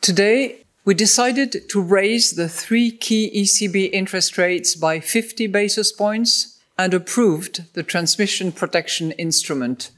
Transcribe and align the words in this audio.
Today, 0.00 0.64
we 0.84 0.94
decided 0.94 1.68
to 1.68 1.80
raise 1.80 2.34
the 2.34 2.48
three 2.48 2.90
key 2.90 3.30
ECB 3.32 3.90
interest 3.92 4.38
rates 4.38 4.74
by 4.74 5.00
50 5.00 5.46
basis 5.48 5.92
points 5.92 6.58
and 6.78 6.94
approved 6.94 7.64
the 7.74 7.82
transmission 7.82 8.50
protection 8.50 9.10
instrument. 9.12 9.92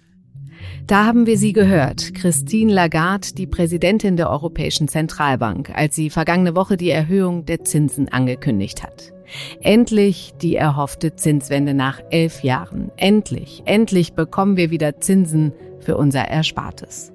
Da 0.86 1.06
haben 1.06 1.26
wir 1.26 1.38
sie 1.38 1.52
gehört, 1.52 2.12
Christine 2.14 2.72
Lagarde, 2.72 3.28
die 3.34 3.46
Präsidentin 3.46 4.16
der 4.16 4.28
Europäischen 4.28 4.88
Zentralbank, 4.88 5.70
als 5.74 5.94
sie 5.94 6.10
vergangene 6.10 6.56
Woche 6.56 6.76
die 6.76 6.90
Erhöhung 6.90 7.46
der 7.46 7.62
Zinsen 7.64 8.08
angekündigt 8.08 8.82
hat. 8.82 9.12
Endlich 9.60 10.34
die 10.42 10.56
erhoffte 10.56 11.14
Zinswende 11.14 11.74
nach 11.74 12.00
elf 12.10 12.42
Jahren. 12.42 12.90
Endlich, 12.96 13.62
endlich 13.64 14.14
bekommen 14.14 14.56
wir 14.56 14.70
wieder 14.70 15.00
Zinsen 15.00 15.52
für 15.82 15.96
unser 15.96 16.28
Erspartes. 16.28 17.12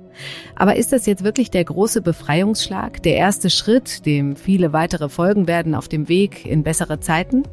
Aber 0.55 0.75
ist 0.75 0.91
das 0.91 1.05
jetzt 1.05 1.23
wirklich 1.23 1.51
der 1.51 1.63
große 1.63 2.01
Befreiungsschlag, 2.01 3.01
der 3.03 3.15
erste 3.15 3.49
Schritt, 3.49 4.05
dem 4.05 4.35
viele 4.35 4.73
weitere 4.73 5.09
folgen 5.09 5.47
werden 5.47 5.75
auf 5.75 5.87
dem 5.87 6.09
Weg 6.09 6.45
in 6.45 6.63
bessere 6.63 6.99
Zeiten? 6.99 7.43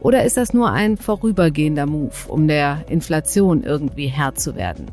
Oder 0.00 0.24
ist 0.24 0.36
das 0.36 0.52
nur 0.52 0.70
ein 0.70 0.96
vorübergehender 0.96 1.86
Move, 1.86 2.14
um 2.28 2.48
der 2.48 2.84
Inflation 2.88 3.62
irgendwie 3.62 4.06
Herr 4.06 4.34
zu 4.34 4.56
werden? 4.56 4.86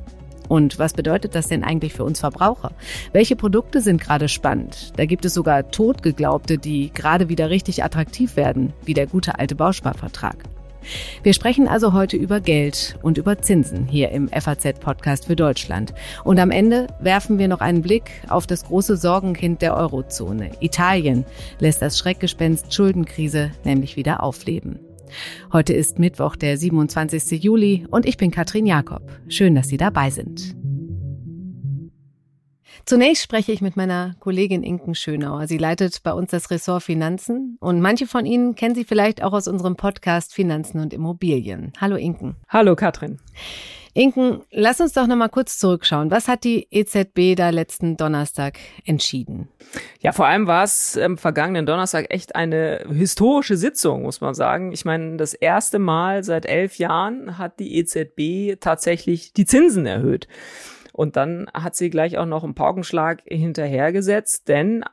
Und 0.47 0.79
was 0.79 0.93
bedeutet 0.93 1.35
das 1.35 1.47
denn 1.47 1.63
eigentlich 1.63 1.93
für 1.93 2.05
uns 2.05 2.21
Verbraucher? 2.21 2.71
Welche 3.11 3.35
Produkte 3.35 3.81
sind 3.81 3.99
gerade 3.99 4.29
spannend? 4.29 4.93
Da 4.95 5.05
gibt 5.05 5.25
es 5.25 5.33
sogar 5.33 5.71
Totgeglaubte, 5.71 6.57
die 6.57 6.91
gerade 6.93 7.27
wieder 7.27 7.49
richtig 7.49 7.83
attraktiv 7.83 8.37
werden, 8.37 8.73
wie 8.85 8.93
der 8.93 9.07
gute 9.07 9.39
alte 9.39 9.55
Bausparvertrag. 9.55 10.37
Wir 11.23 11.33
sprechen 11.33 11.67
also 11.67 11.93
heute 11.93 12.17
über 12.17 12.39
Geld 12.39 12.97
und 13.01 13.17
über 13.17 13.39
Zinsen 13.39 13.87
hier 13.87 14.09
im 14.09 14.29
FAZ-Podcast 14.29 15.25
für 15.25 15.35
Deutschland. 15.35 15.93
Und 16.23 16.39
am 16.39 16.51
Ende 16.51 16.87
werfen 16.99 17.39
wir 17.39 17.47
noch 17.47 17.61
einen 17.61 17.81
Blick 17.81 18.11
auf 18.29 18.47
das 18.47 18.65
große 18.65 18.97
Sorgenkind 18.97 19.61
der 19.61 19.75
Eurozone. 19.75 20.51
Italien 20.59 21.25
lässt 21.59 21.81
das 21.81 21.97
Schreckgespenst 21.97 22.73
Schuldenkrise 22.73 23.51
nämlich 23.63 23.95
wieder 23.95 24.23
aufleben. 24.23 24.79
Heute 25.53 25.73
ist 25.73 25.99
Mittwoch, 25.99 26.35
der 26.35 26.57
27. 26.57 27.43
Juli 27.43 27.85
und 27.89 28.05
ich 28.05 28.17
bin 28.17 28.31
Katrin 28.31 28.65
Jakob. 28.65 29.03
Schön, 29.29 29.55
dass 29.55 29.67
Sie 29.67 29.77
dabei 29.77 30.09
sind. 30.09 30.55
Zunächst 32.87 33.21
spreche 33.21 33.51
ich 33.51 33.59
mit 33.59 33.75
meiner 33.75 34.15
Kollegin 34.21 34.63
Inken 34.63 34.95
Schönauer. 34.95 35.45
Sie 35.47 35.57
leitet 35.57 36.03
bei 36.03 36.13
uns 36.13 36.31
das 36.31 36.49
Ressort 36.51 36.83
Finanzen 36.83 37.57
und 37.59 37.81
manche 37.81 38.07
von 38.07 38.25
Ihnen 38.25 38.55
kennen 38.55 38.75
Sie 38.75 38.85
vielleicht 38.85 39.21
auch 39.21 39.33
aus 39.33 39.49
unserem 39.49 39.75
Podcast 39.75 40.33
Finanzen 40.33 40.79
und 40.79 40.93
Immobilien. 40.93 41.73
Hallo 41.81 41.97
Inken. 41.97 42.37
Hallo 42.47 42.77
Katrin. 42.77 43.19
Inken, 43.93 44.41
lass 44.51 44.79
uns 44.79 44.93
doch 44.93 45.05
noch 45.05 45.17
mal 45.17 45.27
kurz 45.27 45.57
zurückschauen. 45.57 46.11
Was 46.11 46.29
hat 46.29 46.45
die 46.45 46.67
EZB 46.71 47.35
da 47.35 47.49
letzten 47.49 47.97
Donnerstag 47.97 48.57
entschieden? 48.85 49.49
Ja, 49.99 50.13
vor 50.13 50.27
allem 50.27 50.47
war 50.47 50.63
es 50.63 50.97
am 50.97 51.17
vergangenen 51.17 51.65
Donnerstag 51.65 52.05
echt 52.09 52.35
eine 52.35 52.85
historische 52.89 53.57
Sitzung, 53.57 54.03
muss 54.03 54.21
man 54.21 54.33
sagen. 54.33 54.71
Ich 54.71 54.85
meine, 54.85 55.17
das 55.17 55.33
erste 55.33 55.79
Mal 55.79 56.23
seit 56.23 56.45
elf 56.45 56.77
Jahren 56.77 57.37
hat 57.37 57.59
die 57.59 57.75
EZB 57.79 58.61
tatsächlich 58.61 59.33
die 59.33 59.45
Zinsen 59.45 59.85
erhöht. 59.85 60.27
Und 60.97 61.15
dann 61.15 61.47
hat 61.53 61.75
sie 61.75 61.91
gleich 61.91 62.17
auch 62.17 62.25
noch 62.25 62.43
einen 62.43 62.55
Paukenschlag 62.55 63.21
hinterhergesetzt, 63.27 64.47
denn 64.47 64.83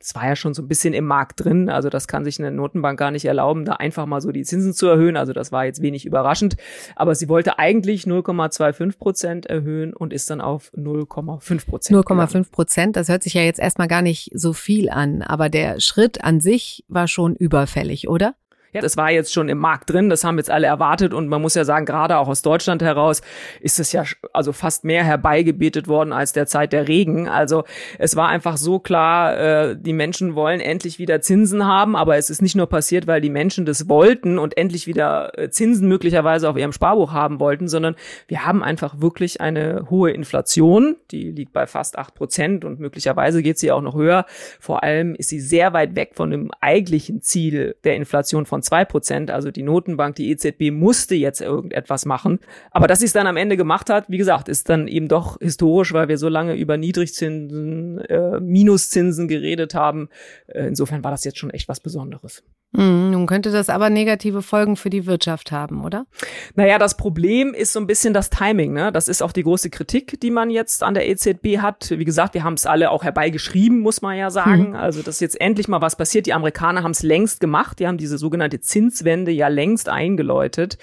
es 0.00 0.12
war 0.16 0.26
ja 0.26 0.34
schon 0.34 0.54
so 0.54 0.62
ein 0.62 0.66
bisschen 0.66 0.92
im 0.92 1.04
Markt 1.04 1.44
drin. 1.44 1.68
Also 1.68 1.88
das 1.88 2.08
kann 2.08 2.24
sich 2.24 2.40
eine 2.40 2.50
Notenbank 2.50 2.98
gar 2.98 3.12
nicht 3.12 3.24
erlauben, 3.24 3.64
da 3.64 3.74
einfach 3.74 4.06
mal 4.06 4.20
so 4.20 4.32
die 4.32 4.42
Zinsen 4.42 4.74
zu 4.74 4.88
erhöhen. 4.88 5.16
Also 5.16 5.32
das 5.32 5.52
war 5.52 5.64
jetzt 5.64 5.80
wenig 5.80 6.04
überraschend. 6.04 6.56
Aber 6.96 7.14
sie 7.14 7.28
wollte 7.28 7.60
eigentlich 7.60 8.02
0,25 8.02 8.98
Prozent 8.98 9.46
erhöhen 9.46 9.94
und 9.94 10.12
ist 10.12 10.28
dann 10.30 10.40
auf 10.40 10.72
0,5 10.76 11.66
Prozent. 11.68 11.96
0,5 11.96 12.50
Prozent, 12.50 12.96
das 12.96 13.08
hört 13.08 13.22
sich 13.22 13.34
ja 13.34 13.42
jetzt 13.42 13.60
erstmal 13.60 13.86
gar 13.86 14.02
nicht 14.02 14.32
so 14.34 14.52
viel 14.52 14.90
an. 14.90 15.22
Aber 15.22 15.48
der 15.48 15.78
Schritt 15.78 16.24
an 16.24 16.40
sich 16.40 16.84
war 16.88 17.06
schon 17.06 17.36
überfällig, 17.36 18.08
oder? 18.08 18.34
Ja, 18.74 18.80
das 18.80 18.96
war 18.96 19.10
jetzt 19.10 19.34
schon 19.34 19.50
im 19.50 19.58
Markt 19.58 19.90
drin, 19.90 20.08
das 20.08 20.24
haben 20.24 20.38
jetzt 20.38 20.50
alle 20.50 20.66
erwartet 20.66 21.12
und 21.12 21.28
man 21.28 21.42
muss 21.42 21.54
ja 21.54 21.64
sagen, 21.64 21.84
gerade 21.84 22.16
auch 22.16 22.26
aus 22.26 22.40
Deutschland 22.40 22.80
heraus 22.80 23.20
ist 23.60 23.78
es 23.78 23.92
ja 23.92 24.04
also 24.32 24.54
fast 24.54 24.84
mehr 24.84 25.04
herbeigebetet 25.04 25.88
worden 25.88 26.14
als 26.14 26.32
der 26.32 26.46
Zeit 26.46 26.72
der 26.72 26.88
Regen. 26.88 27.28
Also 27.28 27.64
es 27.98 28.16
war 28.16 28.28
einfach 28.28 28.56
so 28.56 28.78
klar, 28.78 29.36
äh, 29.36 29.76
die 29.78 29.92
Menschen 29.92 30.34
wollen 30.34 30.60
endlich 30.60 30.98
wieder 30.98 31.20
Zinsen 31.20 31.66
haben, 31.66 31.94
aber 31.94 32.16
es 32.16 32.30
ist 32.30 32.40
nicht 32.40 32.54
nur 32.54 32.66
passiert, 32.66 33.06
weil 33.06 33.20
die 33.20 33.28
Menschen 33.28 33.66
das 33.66 33.90
wollten 33.90 34.38
und 34.38 34.56
endlich 34.56 34.86
wieder 34.86 35.38
äh, 35.38 35.50
Zinsen 35.50 35.86
möglicherweise 35.86 36.48
auf 36.48 36.56
ihrem 36.56 36.72
Sparbuch 36.72 37.12
haben 37.12 37.40
wollten, 37.40 37.68
sondern 37.68 37.94
wir 38.26 38.46
haben 38.46 38.62
einfach 38.62 39.02
wirklich 39.02 39.42
eine 39.42 39.90
hohe 39.90 40.12
Inflation, 40.12 40.96
die 41.10 41.30
liegt 41.30 41.52
bei 41.52 41.66
fast 41.66 41.98
acht 41.98 42.14
Prozent 42.14 42.64
und 42.64 42.80
möglicherweise 42.80 43.42
geht 43.42 43.58
sie 43.58 43.70
auch 43.70 43.82
noch 43.82 43.96
höher. 43.96 44.24
Vor 44.60 44.82
allem 44.82 45.14
ist 45.14 45.28
sie 45.28 45.40
sehr 45.40 45.74
weit 45.74 45.94
weg 45.94 46.12
von 46.14 46.30
dem 46.30 46.50
eigentlichen 46.62 47.20
Ziel 47.20 47.76
der 47.84 47.96
Inflation 47.96 48.46
von 48.46 48.61
zwei 48.62 48.84
Prozent. 48.84 49.30
Also 49.30 49.50
die 49.50 49.62
Notenbank, 49.62 50.16
die 50.16 50.30
EZB 50.30 50.70
musste 50.70 51.14
jetzt 51.14 51.40
irgendetwas 51.40 52.04
machen. 52.06 52.40
Aber 52.70 52.86
dass 52.86 53.00
sie 53.00 53.06
es 53.06 53.12
dann 53.12 53.26
am 53.26 53.36
Ende 53.36 53.56
gemacht 53.56 53.90
hat, 53.90 54.06
wie 54.08 54.18
gesagt, 54.18 54.48
ist 54.48 54.68
dann 54.68 54.88
eben 54.88 55.08
doch 55.08 55.38
historisch, 55.40 55.92
weil 55.92 56.08
wir 56.08 56.18
so 56.18 56.28
lange 56.28 56.54
über 56.54 56.76
Niedrigzinsen, 56.76 57.98
äh, 58.00 58.40
Minuszinsen 58.40 59.28
geredet 59.28 59.74
haben. 59.74 60.08
Äh, 60.46 60.66
insofern 60.66 61.04
war 61.04 61.10
das 61.10 61.24
jetzt 61.24 61.38
schon 61.38 61.50
echt 61.50 61.68
was 61.68 61.80
Besonderes. 61.80 62.42
Mhm, 62.72 63.10
nun 63.10 63.26
könnte 63.26 63.50
das 63.50 63.68
aber 63.68 63.90
negative 63.90 64.40
Folgen 64.40 64.76
für 64.76 64.88
die 64.88 65.04
Wirtschaft 65.04 65.52
haben, 65.52 65.84
oder? 65.84 66.06
Naja, 66.54 66.78
das 66.78 66.96
Problem 66.96 67.52
ist 67.52 67.74
so 67.74 67.80
ein 67.80 67.86
bisschen 67.86 68.14
das 68.14 68.30
Timing. 68.30 68.72
Ne? 68.72 68.90
Das 68.92 69.08
ist 69.08 69.22
auch 69.22 69.32
die 69.32 69.42
große 69.42 69.68
Kritik, 69.68 70.18
die 70.20 70.30
man 70.30 70.48
jetzt 70.48 70.82
an 70.82 70.94
der 70.94 71.06
EZB 71.08 71.58
hat. 71.58 71.90
Wie 71.90 72.04
gesagt, 72.04 72.32
wir 72.32 72.44
haben 72.44 72.54
es 72.54 72.64
alle 72.64 72.90
auch 72.90 73.04
herbeigeschrieben, 73.04 73.80
muss 73.80 74.00
man 74.00 74.16
ja 74.16 74.30
sagen. 74.30 74.68
Hm. 74.68 74.74
Also, 74.74 75.02
dass 75.02 75.20
jetzt 75.20 75.38
endlich 75.38 75.68
mal 75.68 75.82
was 75.82 75.96
passiert. 75.96 76.24
Die 76.24 76.32
Amerikaner 76.32 76.82
haben 76.82 76.92
es 76.92 77.02
längst 77.02 77.40
gemacht. 77.40 77.78
Die 77.78 77.86
haben 77.86 77.98
diese 77.98 78.16
sogenannte 78.16 78.51
Zinswende 78.60 79.30
ja 79.30 79.48
längst 79.48 79.88
eingeläutet. 79.88 80.78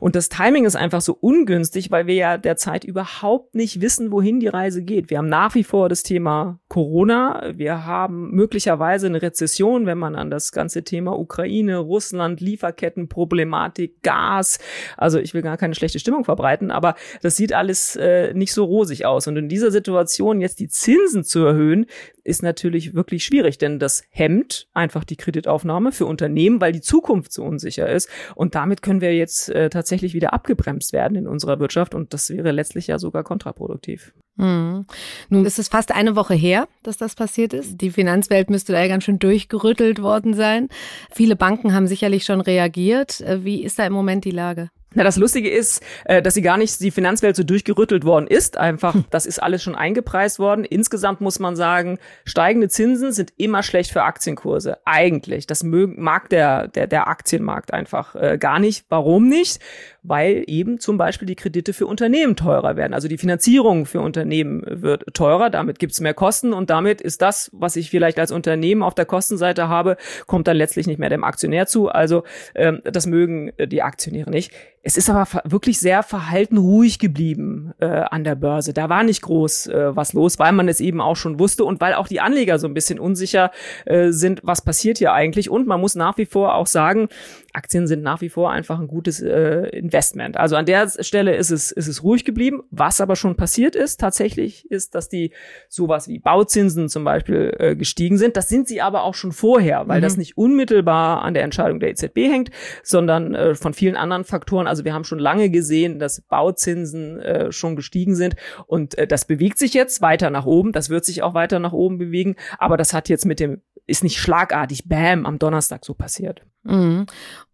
Und 0.00 0.16
das 0.16 0.28
Timing 0.28 0.64
ist 0.64 0.76
einfach 0.76 1.00
so 1.00 1.16
ungünstig, 1.20 1.90
weil 1.90 2.06
wir 2.06 2.14
ja 2.14 2.38
derzeit 2.38 2.84
überhaupt 2.84 3.54
nicht 3.54 3.80
wissen, 3.80 4.12
wohin 4.12 4.40
die 4.40 4.48
Reise 4.48 4.82
geht. 4.82 5.10
Wir 5.10 5.18
haben 5.18 5.28
nach 5.28 5.54
wie 5.54 5.64
vor 5.64 5.88
das 5.88 6.02
Thema 6.02 6.60
Corona. 6.68 7.52
Wir 7.54 7.84
haben 7.86 8.30
möglicherweise 8.30 9.06
eine 9.06 9.22
Rezession, 9.22 9.86
wenn 9.86 9.98
man 9.98 10.14
an 10.14 10.30
das 10.30 10.52
ganze 10.52 10.84
Thema 10.84 11.18
Ukraine, 11.18 11.78
Russland, 11.78 12.40
Lieferkettenproblematik, 12.40 14.02
Gas. 14.02 14.58
Also 14.96 15.18
ich 15.18 15.34
will 15.34 15.42
gar 15.42 15.56
keine 15.56 15.74
schlechte 15.74 15.98
Stimmung 15.98 16.24
verbreiten, 16.24 16.70
aber 16.70 16.94
das 17.22 17.36
sieht 17.36 17.52
alles 17.52 17.96
äh, 17.96 18.32
nicht 18.34 18.52
so 18.52 18.64
rosig 18.64 19.06
aus. 19.06 19.26
Und 19.26 19.36
in 19.36 19.48
dieser 19.48 19.70
Situation 19.70 20.40
jetzt 20.40 20.60
die 20.60 20.68
Zinsen 20.68 21.24
zu 21.24 21.44
erhöhen, 21.44 21.86
ist 22.30 22.42
natürlich 22.42 22.94
wirklich 22.94 23.24
schwierig, 23.24 23.58
denn 23.58 23.78
das 23.78 24.04
hemmt 24.10 24.68
einfach 24.72 25.04
die 25.04 25.16
Kreditaufnahme 25.16 25.92
für 25.92 26.06
Unternehmen, 26.06 26.60
weil 26.60 26.72
die 26.72 26.80
Zukunft 26.80 27.32
so 27.32 27.44
unsicher 27.44 27.88
ist. 27.88 28.08
Und 28.34 28.54
damit 28.54 28.80
können 28.82 29.00
wir 29.00 29.14
jetzt 29.14 29.50
äh, 29.50 29.68
tatsächlich 29.68 30.14
wieder 30.14 30.32
abgebremst 30.32 30.92
werden 30.92 31.16
in 31.16 31.26
unserer 31.26 31.60
Wirtschaft. 31.60 31.94
Und 31.94 32.14
das 32.14 32.30
wäre 32.30 32.52
letztlich 32.52 32.86
ja 32.86 32.98
sogar 32.98 33.24
kontraproduktiv. 33.24 34.14
Mhm. 34.36 34.86
Nun 35.28 35.44
ist 35.44 35.58
es 35.58 35.68
fast 35.68 35.92
eine 35.92 36.16
Woche 36.16 36.34
her, 36.34 36.68
dass 36.82 36.96
das 36.96 37.14
passiert 37.14 37.52
ist. 37.52 37.80
Die 37.80 37.90
Finanzwelt 37.90 38.48
müsste 38.48 38.72
da 38.72 38.80
ja 38.80 38.88
ganz 38.88 39.04
schön 39.04 39.18
durchgerüttelt 39.18 40.00
worden 40.00 40.32
sein. 40.32 40.68
Viele 41.10 41.36
Banken 41.36 41.74
haben 41.74 41.86
sicherlich 41.86 42.24
schon 42.24 42.40
reagiert. 42.40 43.20
Äh, 43.20 43.44
wie 43.44 43.62
ist 43.62 43.78
da 43.78 43.86
im 43.86 43.92
Moment 43.92 44.24
die 44.24 44.30
Lage? 44.30 44.70
Na, 44.92 45.04
das 45.04 45.16
Lustige 45.16 45.48
ist, 45.48 45.84
äh, 46.04 46.20
dass 46.20 46.34
sie 46.34 46.42
gar 46.42 46.56
nicht 46.56 46.80
die 46.80 46.90
Finanzwelt 46.90 47.36
so 47.36 47.44
durchgerüttelt 47.44 48.04
worden 48.04 48.26
ist. 48.26 48.56
Einfach, 48.56 48.94
hm. 48.94 49.04
das 49.10 49.24
ist 49.24 49.40
alles 49.40 49.62
schon 49.62 49.76
eingepreist 49.76 50.40
worden. 50.40 50.64
Insgesamt 50.64 51.20
muss 51.20 51.38
man 51.38 51.54
sagen, 51.54 52.00
steigende 52.24 52.68
Zinsen 52.68 53.12
sind 53.12 53.32
immer 53.36 53.62
schlecht 53.62 53.92
für 53.92 54.02
Aktienkurse. 54.02 54.78
Eigentlich. 54.84 55.46
Das 55.46 55.62
mag 55.62 56.28
der, 56.30 56.66
der, 56.66 56.88
der 56.88 57.06
Aktienmarkt 57.06 57.72
einfach 57.72 58.16
äh, 58.16 58.36
gar 58.36 58.58
nicht. 58.58 58.84
Warum 58.88 59.28
nicht? 59.28 59.60
Weil 60.02 60.42
eben 60.48 60.80
zum 60.80 60.98
Beispiel 60.98 61.26
die 61.26 61.36
Kredite 61.36 61.72
für 61.72 61.86
Unternehmen 61.86 62.34
teurer 62.34 62.74
werden. 62.74 62.92
Also 62.92 63.06
die 63.06 63.18
Finanzierung 63.18 63.86
für 63.86 64.00
Unternehmen 64.00 64.64
wird 64.66 65.04
teurer. 65.14 65.50
Damit 65.50 65.78
gibt's 65.78 66.00
mehr 66.00 66.14
Kosten 66.14 66.52
und 66.52 66.68
damit 66.68 67.00
ist 67.00 67.22
das, 67.22 67.48
was 67.52 67.76
ich 67.76 67.90
vielleicht 67.90 68.18
als 68.18 68.32
Unternehmen 68.32 68.82
auf 68.82 68.96
der 68.96 69.06
Kostenseite 69.06 69.68
habe, 69.68 69.96
kommt 70.26 70.48
dann 70.48 70.56
letztlich 70.56 70.88
nicht 70.88 70.98
mehr 70.98 71.10
dem 71.10 71.22
Aktionär 71.22 71.66
zu. 71.66 71.88
Also 71.88 72.24
ähm, 72.56 72.80
das 72.82 73.06
mögen 73.06 73.52
die 73.56 73.82
Aktionäre 73.82 74.30
nicht. 74.30 74.52
Es 74.82 74.96
ist 74.96 75.10
aber 75.10 75.26
wirklich 75.44 75.78
sehr 75.78 76.02
verhalten 76.02 76.56
ruhig 76.56 76.98
geblieben 76.98 77.74
äh, 77.80 77.84
an 77.86 78.24
der 78.24 78.34
Börse. 78.34 78.72
Da 78.72 78.88
war 78.88 79.02
nicht 79.02 79.20
groß 79.20 79.66
äh, 79.66 79.94
was 79.94 80.14
los, 80.14 80.38
weil 80.38 80.52
man 80.52 80.68
es 80.68 80.80
eben 80.80 81.02
auch 81.02 81.16
schon 81.16 81.38
wusste 81.38 81.66
und 81.66 81.82
weil 81.82 81.92
auch 81.92 82.08
die 82.08 82.20
Anleger 82.20 82.58
so 82.58 82.66
ein 82.66 82.72
bisschen 82.72 82.98
unsicher 82.98 83.50
äh, 83.84 84.10
sind, 84.10 84.40
was 84.42 84.62
passiert 84.62 84.96
hier 84.96 85.12
eigentlich. 85.12 85.50
Und 85.50 85.66
man 85.66 85.82
muss 85.82 85.96
nach 85.96 86.16
wie 86.16 86.24
vor 86.24 86.54
auch 86.54 86.66
sagen, 86.66 87.08
Aktien 87.52 87.86
sind 87.86 88.02
nach 88.02 88.20
wie 88.20 88.28
vor 88.28 88.50
einfach 88.50 88.78
ein 88.78 88.86
gutes 88.86 89.20
äh, 89.20 89.68
Investment. 89.70 90.36
Also 90.36 90.56
an 90.56 90.66
der 90.66 90.88
Stelle 91.00 91.34
ist 91.34 91.50
es, 91.50 91.70
ist 91.70 91.88
es 91.88 92.02
ruhig 92.02 92.24
geblieben. 92.24 92.62
Was 92.70 93.00
aber 93.00 93.16
schon 93.16 93.36
passiert 93.36 93.74
ist, 93.74 94.00
tatsächlich, 94.00 94.70
ist, 94.70 94.94
dass 94.94 95.08
die 95.08 95.32
sowas 95.68 96.08
wie 96.08 96.18
Bauzinsen 96.18 96.88
zum 96.88 97.04
Beispiel 97.04 97.54
äh, 97.58 97.76
gestiegen 97.76 98.18
sind. 98.18 98.36
Das 98.36 98.48
sind 98.48 98.68
sie 98.68 98.80
aber 98.80 99.02
auch 99.02 99.14
schon 99.14 99.32
vorher, 99.32 99.88
weil 99.88 99.98
mhm. 99.98 100.02
das 100.02 100.16
nicht 100.16 100.36
unmittelbar 100.36 101.22
an 101.22 101.34
der 101.34 101.42
Entscheidung 101.42 101.80
der 101.80 101.90
EZB 101.90 102.16
hängt, 102.16 102.50
sondern 102.82 103.34
äh, 103.34 103.54
von 103.54 103.74
vielen 103.74 103.96
anderen 103.96 104.24
Faktoren 104.24 104.66
Also 104.66 104.84
wir 104.84 104.94
haben 104.94 105.04
schon 105.04 105.18
lange 105.18 105.50
gesehen, 105.50 105.98
dass 105.98 106.20
Bauzinsen 106.20 107.20
äh, 107.20 107.52
schon 107.52 107.76
gestiegen 107.76 108.14
sind 108.14 108.36
und 108.66 108.96
äh, 108.98 109.06
das 109.06 109.24
bewegt 109.24 109.58
sich 109.58 109.74
jetzt 109.74 110.02
weiter 110.02 110.30
nach 110.30 110.46
oben. 110.46 110.72
Das 110.72 110.90
wird 110.90 111.04
sich 111.04 111.22
auch 111.22 111.34
weiter 111.34 111.58
nach 111.58 111.72
oben 111.72 111.98
bewegen. 111.98 112.36
Aber 112.58 112.76
das 112.76 112.92
hat 112.92 113.08
jetzt 113.08 113.26
mit 113.26 113.40
dem 113.40 113.62
ist 113.90 114.04
nicht 114.04 114.18
schlagartig, 114.18 114.88
bam, 114.88 115.26
am 115.26 115.38
Donnerstag 115.38 115.84
so 115.84 115.94
passiert. 115.94 116.42
Mhm. 116.62 117.06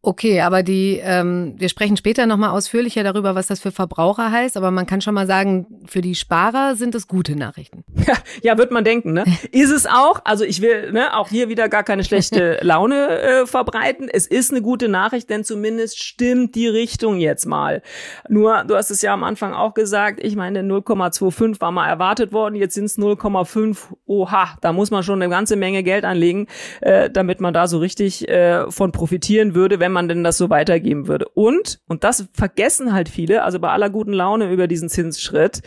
Okay, 0.02 0.40
aber 0.40 0.62
die, 0.62 1.00
ähm, 1.02 1.54
wir 1.58 1.68
sprechen 1.68 1.96
später 1.96 2.26
nochmal 2.26 2.50
ausführlicher 2.50 3.02
darüber, 3.02 3.34
was 3.34 3.48
das 3.48 3.58
für 3.58 3.72
Verbraucher 3.72 4.30
heißt, 4.30 4.56
aber 4.56 4.70
man 4.70 4.86
kann 4.86 5.00
schon 5.00 5.14
mal 5.14 5.26
sagen, 5.26 5.66
für 5.86 6.00
die 6.00 6.14
Sparer 6.14 6.76
sind 6.76 6.94
es 6.94 7.08
gute 7.08 7.34
Nachrichten. 7.34 7.84
Ja, 8.06 8.14
ja 8.40 8.58
wird 8.58 8.70
man 8.70 8.84
denken, 8.84 9.14
ne? 9.14 9.24
Ist 9.50 9.70
es 9.70 9.84
auch, 9.84 10.20
also 10.22 10.44
ich 10.44 10.62
will 10.62 10.92
ne, 10.92 11.16
auch 11.16 11.28
hier 11.28 11.48
wieder 11.48 11.68
gar 11.68 11.82
keine 11.82 12.04
schlechte 12.04 12.58
Laune 12.62 13.08
äh, 13.08 13.46
verbreiten. 13.46 14.08
Es 14.08 14.28
ist 14.28 14.52
eine 14.52 14.62
gute 14.62 14.88
Nachricht, 14.88 15.28
denn 15.28 15.42
zumindest 15.42 16.00
stimmt 16.00 16.54
die 16.54 16.68
Richtung 16.68 17.18
jetzt 17.18 17.46
mal. 17.46 17.82
Nur, 18.28 18.62
du 18.62 18.76
hast 18.76 18.92
es 18.92 19.02
ja 19.02 19.12
am 19.12 19.24
Anfang 19.24 19.54
auch 19.54 19.74
gesagt, 19.74 20.22
ich 20.22 20.36
meine, 20.36 20.60
0,25 20.60 21.60
war 21.60 21.72
mal 21.72 21.88
erwartet 21.88 22.32
worden, 22.32 22.54
jetzt 22.54 22.74
sind 22.74 22.84
es 22.84 22.96
0,5. 22.96 23.76
Oha, 24.06 24.56
da 24.60 24.72
muss 24.72 24.92
man 24.92 25.02
schon 25.02 25.20
eine 25.20 25.28
ganze 25.28 25.56
Menge 25.56 25.82
Geld 25.82 26.04
anlegen, 26.04 26.46
äh, 26.80 27.10
damit 27.10 27.40
man 27.40 27.52
da 27.52 27.66
so 27.66 27.78
richtig 27.78 28.28
äh, 28.28 28.70
von 28.70 28.92
profitieren 28.92 29.56
würde, 29.56 29.80
wenn 29.80 29.95
man 29.96 30.08
denn 30.08 30.22
das 30.22 30.36
so 30.36 30.50
weitergeben 30.50 31.08
würde. 31.08 31.26
Und, 31.28 31.80
und 31.88 32.04
das 32.04 32.28
vergessen 32.34 32.92
halt 32.92 33.08
viele, 33.08 33.42
also 33.42 33.58
bei 33.58 33.70
aller 33.70 33.88
guten 33.88 34.12
Laune 34.12 34.52
über 34.52 34.68
diesen 34.68 34.90
Zinsschritt, 34.90 35.62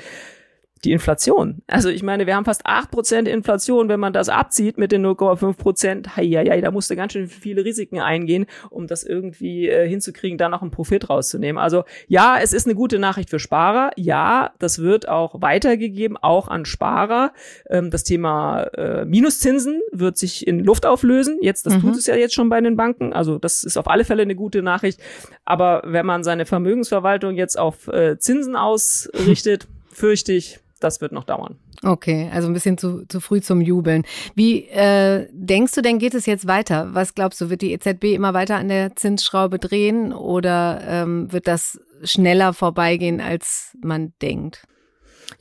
die 0.86 0.92
Inflation. 0.92 1.62
Also 1.68 1.90
ich 1.90 2.04
meine, 2.04 2.26
wir 2.26 2.36
haben 2.36 2.46
fast 2.46 2.66
acht 2.66 2.92
Prozent 2.92 3.28
Inflation, 3.28 3.90
wenn 3.90 4.00
man 4.00 4.14
das 4.14 4.30
abzieht 4.30 4.78
mit 4.78 4.92
den 4.92 5.06
0,5 5.06 5.58
Prozent. 5.58 6.16
Heieiei, 6.16 6.62
da 6.62 6.72
musste 6.72 6.96
ganz 6.96 7.14
schön 7.14 7.28
viele 7.28 7.66
Risiken 7.66 8.00
eingehen, 8.00 8.46
um 8.70 8.88
das 8.88 9.04
irgendwie 9.04 9.68
äh, 9.68 9.88
hinzukriegen, 9.88 10.38
da 10.38 10.48
noch 10.48 10.62
einen 10.62 10.72
Profit 10.72 11.10
rauszunehmen. 11.10 11.62
Also 11.62 11.84
ja, 12.08 12.38
es 12.42 12.54
ist 12.54 12.66
eine 12.66 12.76
gute 12.76 13.00
Nachricht 13.00 13.30
für 13.30 13.40
Sparer. 13.40 13.92
Ja, 13.98 14.54
das 14.60 14.80
wird 14.80 15.10
auch 15.10 15.42
weitergegeben, 15.42 16.18
auch 16.18 16.48
an 16.48 16.66
Sparer. 16.66 17.34
Ähm, 17.70 17.92
das 17.92 18.04
Thema 18.04 18.64
äh, 18.76 19.06
Minuszinsen 19.06 19.82
wird 19.92 20.18
sich 20.18 20.48
in 20.48 20.64
Luft 20.64 20.86
auflösen. 20.86 21.40
Jetzt, 21.42 21.66
das 21.66 21.76
mhm. 21.76 21.82
tut 21.82 21.96
es 21.98 22.08
ja 22.08 22.16
jetzt 22.16 22.34
schon 22.34 22.50
bei 22.50 22.62
den 22.62 22.78
Banken. 22.78 23.12
Also 23.12 23.38
das 23.38 23.64
ist 23.64 23.78
auf 23.78 23.90
alle 23.90 24.06
Fälle 24.06 24.22
eine 24.22 24.36
gute 24.36 24.62
Nachricht. 24.62 25.02
Aber 25.44 25.82
wenn 25.86 26.06
man 26.06 26.24
seine 26.24 26.46
Vermögensverwaltung 26.46 27.36
jetzt 27.36 27.60
auf 27.60 27.88
äh, 27.88 28.18
Zinsen 28.18 28.56
ausrichtet, 28.56 29.68
fürchte 29.92 30.34
ich, 30.34 30.60
das 30.80 31.02
wird 31.02 31.12
noch 31.12 31.24
dauern. 31.24 31.56
Okay, 31.84 32.30
also 32.34 32.48
ein 32.48 32.54
bisschen 32.54 32.78
zu, 32.78 33.06
zu 33.08 33.20
früh 33.20 33.42
zum 33.42 33.62
Jubeln. 33.62 34.04
Wie 34.36 34.66
äh, 34.66 35.28
denkst 35.32 35.74
du 35.74 35.82
denn, 35.82 36.00
geht 36.00 36.14
es 36.14 36.26
jetzt 36.26 36.48
weiter? 36.48 36.90
Was 36.94 37.16
glaubst 37.16 37.40
du, 37.42 37.50
wird 37.50 37.62
die 37.62 37.74
EZB 37.74 38.16
immer 38.16 38.34
weiter 38.34 38.58
an 38.58 38.68
der 38.68 38.96
Zinsschraube 38.96 39.60
drehen 39.60 40.14
oder 40.14 40.82
ähm, 40.86 41.32
wird 41.32 41.48
das 41.48 41.80
schneller 42.04 42.54
vorbeigehen, 42.54 43.22
als 43.22 43.78
man 43.82 44.14
denkt? 44.22 44.68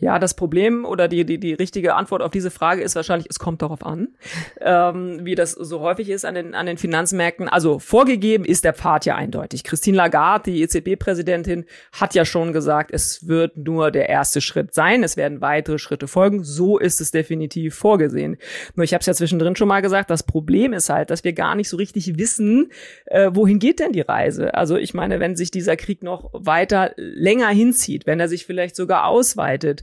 Ja, 0.00 0.18
das 0.18 0.34
Problem 0.34 0.84
oder 0.84 1.08
die, 1.08 1.24
die, 1.24 1.38
die 1.38 1.54
richtige 1.54 1.94
Antwort 1.94 2.22
auf 2.22 2.30
diese 2.30 2.50
Frage 2.50 2.82
ist 2.82 2.94
wahrscheinlich, 2.94 3.26
es 3.30 3.38
kommt 3.38 3.62
darauf 3.62 3.84
an, 3.84 4.08
ähm, 4.60 5.24
wie 5.24 5.34
das 5.34 5.52
so 5.52 5.80
häufig 5.80 6.08
ist 6.10 6.24
an 6.24 6.34
den, 6.34 6.54
an 6.54 6.66
den 6.66 6.78
Finanzmärkten. 6.78 7.48
Also 7.48 7.78
vorgegeben 7.78 8.44
ist 8.44 8.64
der 8.64 8.74
Pfad 8.74 9.06
ja 9.06 9.16
eindeutig. 9.16 9.64
Christine 9.64 9.96
Lagarde, 9.96 10.52
die 10.52 10.62
EZB-Präsidentin, 10.62 11.64
hat 11.92 12.14
ja 12.14 12.24
schon 12.24 12.52
gesagt, 12.52 12.90
es 12.92 13.26
wird 13.26 13.56
nur 13.56 13.90
der 13.90 14.08
erste 14.08 14.40
Schritt 14.40 14.74
sein. 14.74 15.02
Es 15.02 15.16
werden 15.16 15.40
weitere 15.40 15.78
Schritte 15.78 16.06
folgen. 16.06 16.44
So 16.44 16.78
ist 16.78 17.00
es 17.00 17.10
definitiv 17.10 17.74
vorgesehen. 17.74 18.36
Nur 18.74 18.84
ich 18.84 18.94
habe 18.94 19.00
es 19.00 19.06
ja 19.06 19.14
zwischendrin 19.14 19.56
schon 19.56 19.68
mal 19.68 19.82
gesagt, 19.82 20.10
das 20.10 20.22
Problem 20.22 20.72
ist 20.72 20.90
halt, 20.90 21.10
dass 21.10 21.24
wir 21.24 21.32
gar 21.32 21.54
nicht 21.54 21.68
so 21.68 21.76
richtig 21.76 22.18
wissen, 22.18 22.70
äh, 23.06 23.30
wohin 23.32 23.58
geht 23.58 23.80
denn 23.80 23.92
die 23.92 24.00
Reise. 24.00 24.54
Also 24.54 24.76
ich 24.76 24.94
meine, 24.94 25.18
wenn 25.18 25.34
sich 25.34 25.50
dieser 25.50 25.76
Krieg 25.76 26.02
noch 26.02 26.30
weiter 26.32 26.92
länger 26.96 27.48
hinzieht, 27.48 28.06
wenn 28.06 28.20
er 28.20 28.28
sich 28.28 28.46
vielleicht 28.46 28.76
sogar 28.76 29.06
ausweitet, 29.06 29.77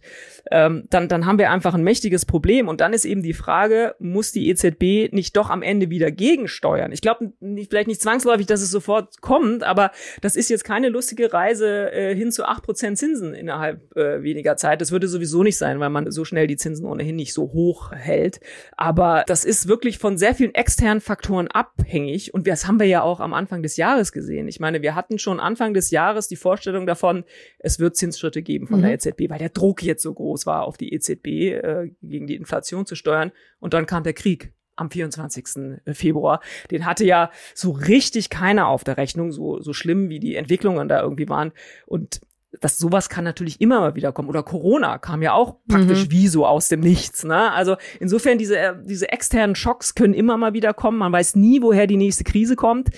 ähm, 0.51 0.86
dann, 0.89 1.07
dann 1.07 1.25
haben 1.25 1.39
wir 1.39 1.51
einfach 1.51 1.74
ein 1.74 1.83
mächtiges 1.83 2.25
Problem. 2.25 2.68
Und 2.68 2.81
dann 2.81 2.94
ist 2.94 3.06
eben 3.06 3.24
die 3.24 3.33
Frage, 3.33 3.95
muss 4.00 4.31
die 4.31 4.50
EZB 4.50 5.13
nicht 5.13 5.36
doch 5.36 5.50
am 5.50 5.62
Ende 5.62 5.89
wieder 5.89 6.12
gegensteuern? 6.12 6.92
Ich 6.92 7.01
glaube 7.01 7.33
vielleicht 7.69 7.88
nicht 7.88 8.01
zwangsläufig, 8.01 8.45
dass 8.45 8.62
es 8.62 8.71
sofort 8.71 9.21
kommt, 9.21 9.63
aber 9.63 9.92
das 10.21 10.36
ist 10.36 10.50
jetzt 10.50 10.63
keine 10.63 10.89
lustige 10.89 11.33
Reise 11.33 11.92
äh, 11.92 12.15
hin 12.15 12.31
zu 12.31 12.45
acht 12.45 12.63
Prozent 12.63 12.97
Zinsen 12.97 13.33
innerhalb 13.33 13.95
äh, 13.95 14.24
weniger 14.24 14.57
Zeit. 14.57 14.81
Das 14.81 14.92
würde 14.92 15.07
sowieso 15.07 15.44
nicht 15.44 15.57
sein, 15.57 15.80
weil 15.80 15.89
man 15.89 16.12
so 16.12 16.25
schnell 16.25 16.48
die 16.48 16.57
Zinsen 16.57 16.86
ohnehin 16.86 17.15
nicht 17.15 17.33
so 17.33 17.53
hoch 17.53 17.91
hält. 17.91 18.39
Aber 18.77 19.24
das 19.27 19.45
ist 19.45 19.68
wirklich 19.68 19.98
von 19.98 20.18
sehr 20.18 20.36
vielen 20.36 20.53
externen 20.53 21.01
Faktoren 21.01 21.48
abhängig. 21.48 22.33
Und 22.33 22.48
das 22.48 22.68
haben 22.68 22.80
wir 22.80 22.88
ja 22.88 23.01
auch 23.01 23.19
am 23.19 23.33
Anfang 23.33 23.63
des 23.63 23.77
Jahres 23.77 24.12
gesehen. 24.12 24.48
Ich 24.48 24.59
meine, 24.59 24.81
wir 24.81 24.95
hatten 24.95 25.19
schon 25.19 25.39
Anfang 25.39 25.74
des 25.74 25.91
Jahres 25.91 26.27
die 26.27 26.36
Vorstellung 26.36 26.86
davon, 26.86 27.24
es 27.59 27.80
wird 27.80 27.95
Zinsschritte 27.95 28.41
geben 28.41 28.68
von 28.68 28.80
mhm. 28.80 28.83
der 28.83 28.94
EZB, 28.94 29.30
weil 29.30 29.39
der 29.39 29.50
Druck 29.50 29.81
jetzt 29.85 30.03
so 30.03 30.13
groß 30.13 30.45
war, 30.45 30.63
auf 30.63 30.77
die 30.77 30.93
EZB 30.93 31.27
äh, 31.27 31.91
gegen 32.01 32.27
die 32.27 32.35
Inflation 32.35 32.85
zu 32.85 32.95
steuern. 32.95 33.31
Und 33.59 33.73
dann 33.73 33.85
kam 33.85 34.03
der 34.03 34.13
Krieg 34.13 34.53
am 34.75 34.91
24. 34.91 35.79
Februar. 35.93 36.41
Den 36.71 36.85
hatte 36.85 37.05
ja 37.05 37.31
so 37.53 37.71
richtig 37.71 38.29
keiner 38.29 38.67
auf 38.67 38.83
der 38.83 38.97
Rechnung, 38.97 39.31
so, 39.31 39.61
so 39.61 39.73
schlimm 39.73 40.09
wie 40.09 40.19
die 40.19 40.35
Entwicklungen 40.35 40.87
da 40.87 41.01
irgendwie 41.01 41.29
waren. 41.29 41.51
Und 41.85 42.21
das 42.61 42.77
sowas 42.77 43.09
kann 43.09 43.23
natürlich 43.23 43.61
immer 43.61 43.79
mal 43.79 43.95
wieder 43.95 44.11
kommen. 44.11 44.29
Oder 44.29 44.43
Corona 44.43 44.97
kam 44.97 45.21
ja 45.21 45.33
auch 45.33 45.55
praktisch 45.67 46.05
mhm. 46.05 46.11
wie 46.11 46.27
so 46.27 46.45
aus 46.45 46.69
dem 46.69 46.79
Nichts. 46.79 47.23
Ne? 47.23 47.51
Also 47.51 47.75
insofern 47.99 48.37
diese 48.37 48.57
äh, 48.57 48.73
diese 48.83 49.11
externen 49.11 49.55
Schocks 49.55 49.95
können 49.95 50.13
immer 50.13 50.37
mal 50.37 50.53
wieder 50.53 50.73
kommen. 50.73 50.97
Man 50.97 51.11
weiß 51.11 51.35
nie, 51.35 51.61
woher 51.61 51.87
die 51.87 51.97
nächste 51.97 52.23
Krise 52.23 52.55
kommt. 52.55 52.89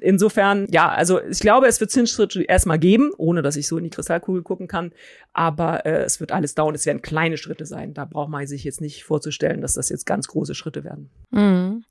Insofern, 0.00 0.66
ja, 0.70 0.88
also 0.88 1.20
ich 1.22 1.40
glaube, 1.40 1.66
es 1.66 1.80
wird 1.80 1.90
Zinsschritte 1.90 2.42
erstmal 2.42 2.78
geben, 2.78 3.12
ohne 3.16 3.42
dass 3.42 3.56
ich 3.56 3.66
so 3.66 3.78
in 3.78 3.84
die 3.84 3.90
Kristallkugel 3.90 4.42
gucken 4.42 4.68
kann. 4.68 4.92
Aber 5.32 5.86
äh, 5.86 6.02
es 6.02 6.20
wird 6.20 6.32
alles 6.32 6.54
dauern. 6.54 6.74
Es 6.74 6.86
werden 6.86 7.02
kleine 7.02 7.36
Schritte 7.36 7.66
sein. 7.66 7.94
Da 7.94 8.04
braucht 8.04 8.28
man 8.28 8.46
sich 8.46 8.64
jetzt 8.64 8.80
nicht 8.80 9.04
vorzustellen, 9.04 9.60
dass 9.60 9.74
das 9.74 9.88
jetzt 9.88 10.06
ganz 10.06 10.28
große 10.28 10.54
Schritte 10.54 10.84
werden. 10.84 11.10
Mhm. 11.30 11.84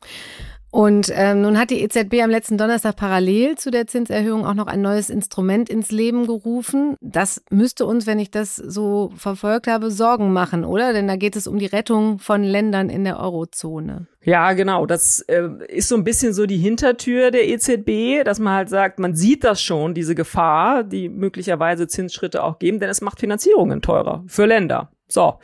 Und 0.73 1.11
ähm, 1.13 1.41
nun 1.41 1.59
hat 1.59 1.69
die 1.69 1.83
EZB 1.83 2.23
am 2.23 2.31
letzten 2.31 2.57
Donnerstag 2.57 2.95
parallel 2.95 3.59
zu 3.59 3.69
der 3.69 3.85
Zinserhöhung 3.85 4.43
auch 4.43 4.55
noch 4.55 4.65
ein 4.65 4.81
neues 4.81 5.11
Instrument 5.11 5.69
ins 5.69 5.91
Leben 5.91 6.25
gerufen. 6.25 6.95
Das 6.99 7.43
müsste 7.51 7.85
uns, 7.85 8.07
wenn 8.07 8.17
ich 8.17 8.31
das 8.31 8.55
so 8.55 9.11
verfolgt 9.15 9.67
habe, 9.67 9.91
Sorgen 9.91 10.33
machen, 10.33 10.65
oder? 10.65 10.91
Denn 10.91 11.07
da 11.07 11.15
geht 11.15 11.35
es 11.35 11.45
um 11.45 11.59
die 11.59 11.67
Rettung 11.67 12.17
von 12.17 12.43
Ländern 12.43 12.89
in 12.89 13.03
der 13.03 13.19
Eurozone. 13.19 14.07
Ja, 14.23 14.53
genau. 14.53 14.87
Das 14.87 15.19
äh, 15.27 15.47
ist 15.67 15.89
so 15.89 15.95
ein 15.95 16.03
bisschen 16.03 16.33
so 16.33 16.47
die 16.47 16.57
Hintertür 16.57 17.29
der 17.29 17.47
EZB, 17.49 18.25
dass 18.25 18.39
man 18.39 18.53
halt 18.53 18.69
sagt, 18.69 18.97
man 18.97 19.13
sieht 19.13 19.43
das 19.43 19.61
schon, 19.61 19.93
diese 19.93 20.15
Gefahr, 20.15 20.83
die 20.83 21.07
möglicherweise 21.07 21.85
Zinsschritte 21.85 22.43
auch 22.43 22.57
geben, 22.57 22.79
denn 22.79 22.89
es 22.89 23.01
macht 23.01 23.19
Finanzierungen 23.19 23.83
teurer 23.83 24.23
für 24.25 24.47
Länder. 24.47 24.89
So. 25.13 25.35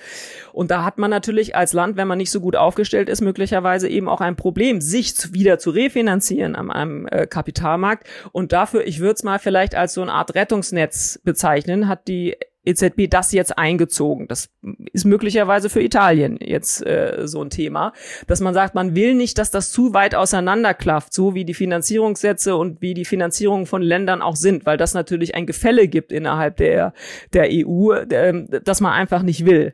Und 0.52 0.72
da 0.72 0.84
hat 0.84 0.98
man 0.98 1.12
natürlich 1.12 1.56
als 1.56 1.74
Land, 1.74 1.96
wenn 1.96 2.08
man 2.08 2.18
nicht 2.18 2.32
so 2.32 2.42
gut 2.42 2.56
aufgestellt 2.56 3.08
ist, 3.08 3.22
möglicherweise 3.22 3.88
eben 3.88 4.10
auch 4.10 4.20
ein 4.20 4.36
Problem, 4.36 4.82
sich 4.82 5.34
wieder 5.34 5.60
zu 5.60 5.70
refinanzieren 5.70 6.56
am 6.56 6.72
einem 6.72 7.08
äh, 7.08 7.28
Kapitalmarkt. 7.28 8.08
Und 8.32 8.52
dafür, 8.52 8.86
ich 8.86 9.00
würde 9.00 9.14
es 9.14 9.24
mal 9.24 9.40
vielleicht 9.40 9.76
als 9.76 9.94
so 9.94 10.02
eine 10.02 10.12
Art 10.12 10.34
Rettungsnetz 10.34 11.20
bezeichnen, 11.24 11.88
hat 11.88 12.08
die 12.08 12.36
EZB 12.70 13.10
das 13.10 13.32
jetzt 13.32 13.58
eingezogen. 13.58 14.28
Das 14.28 14.50
ist 14.94 15.06
möglicherweise 15.06 15.70
für 15.70 15.82
Italien 15.82 16.38
jetzt 16.42 16.86
äh, 16.86 17.24
so 17.26 17.42
ein 17.42 17.50
Thema, 17.50 17.94
dass 18.28 18.40
man 18.40 18.54
sagt, 18.54 18.76
man 18.76 18.96
will 18.96 19.16
nicht, 19.16 19.38
dass 19.38 19.52
das 19.52 19.72
zu 19.72 19.94
weit 19.94 20.16
auseinanderklafft, 20.16 21.14
so 21.14 21.34
wie 21.34 21.46
die 21.46 21.54
Finanzierungssätze 21.54 22.56
und 22.56 22.82
wie 22.82 22.94
die 22.94 23.06
Finanzierungen 23.06 23.66
von 23.66 23.82
Ländern 23.82 24.22
auch 24.22 24.36
sind, 24.36 24.66
weil 24.66 24.78
das 24.78 24.94
natürlich 24.94 25.36
ein 25.36 25.46
Gefälle 25.46 25.88
gibt 25.88 26.12
innerhalb 26.12 26.58
der, 26.58 26.94
der 27.34 27.50
EU, 27.52 27.92
äh, 27.92 28.46
das 28.64 28.82
man 28.82 28.94
einfach 28.94 29.24
nicht 29.24 29.46
will. 29.46 29.74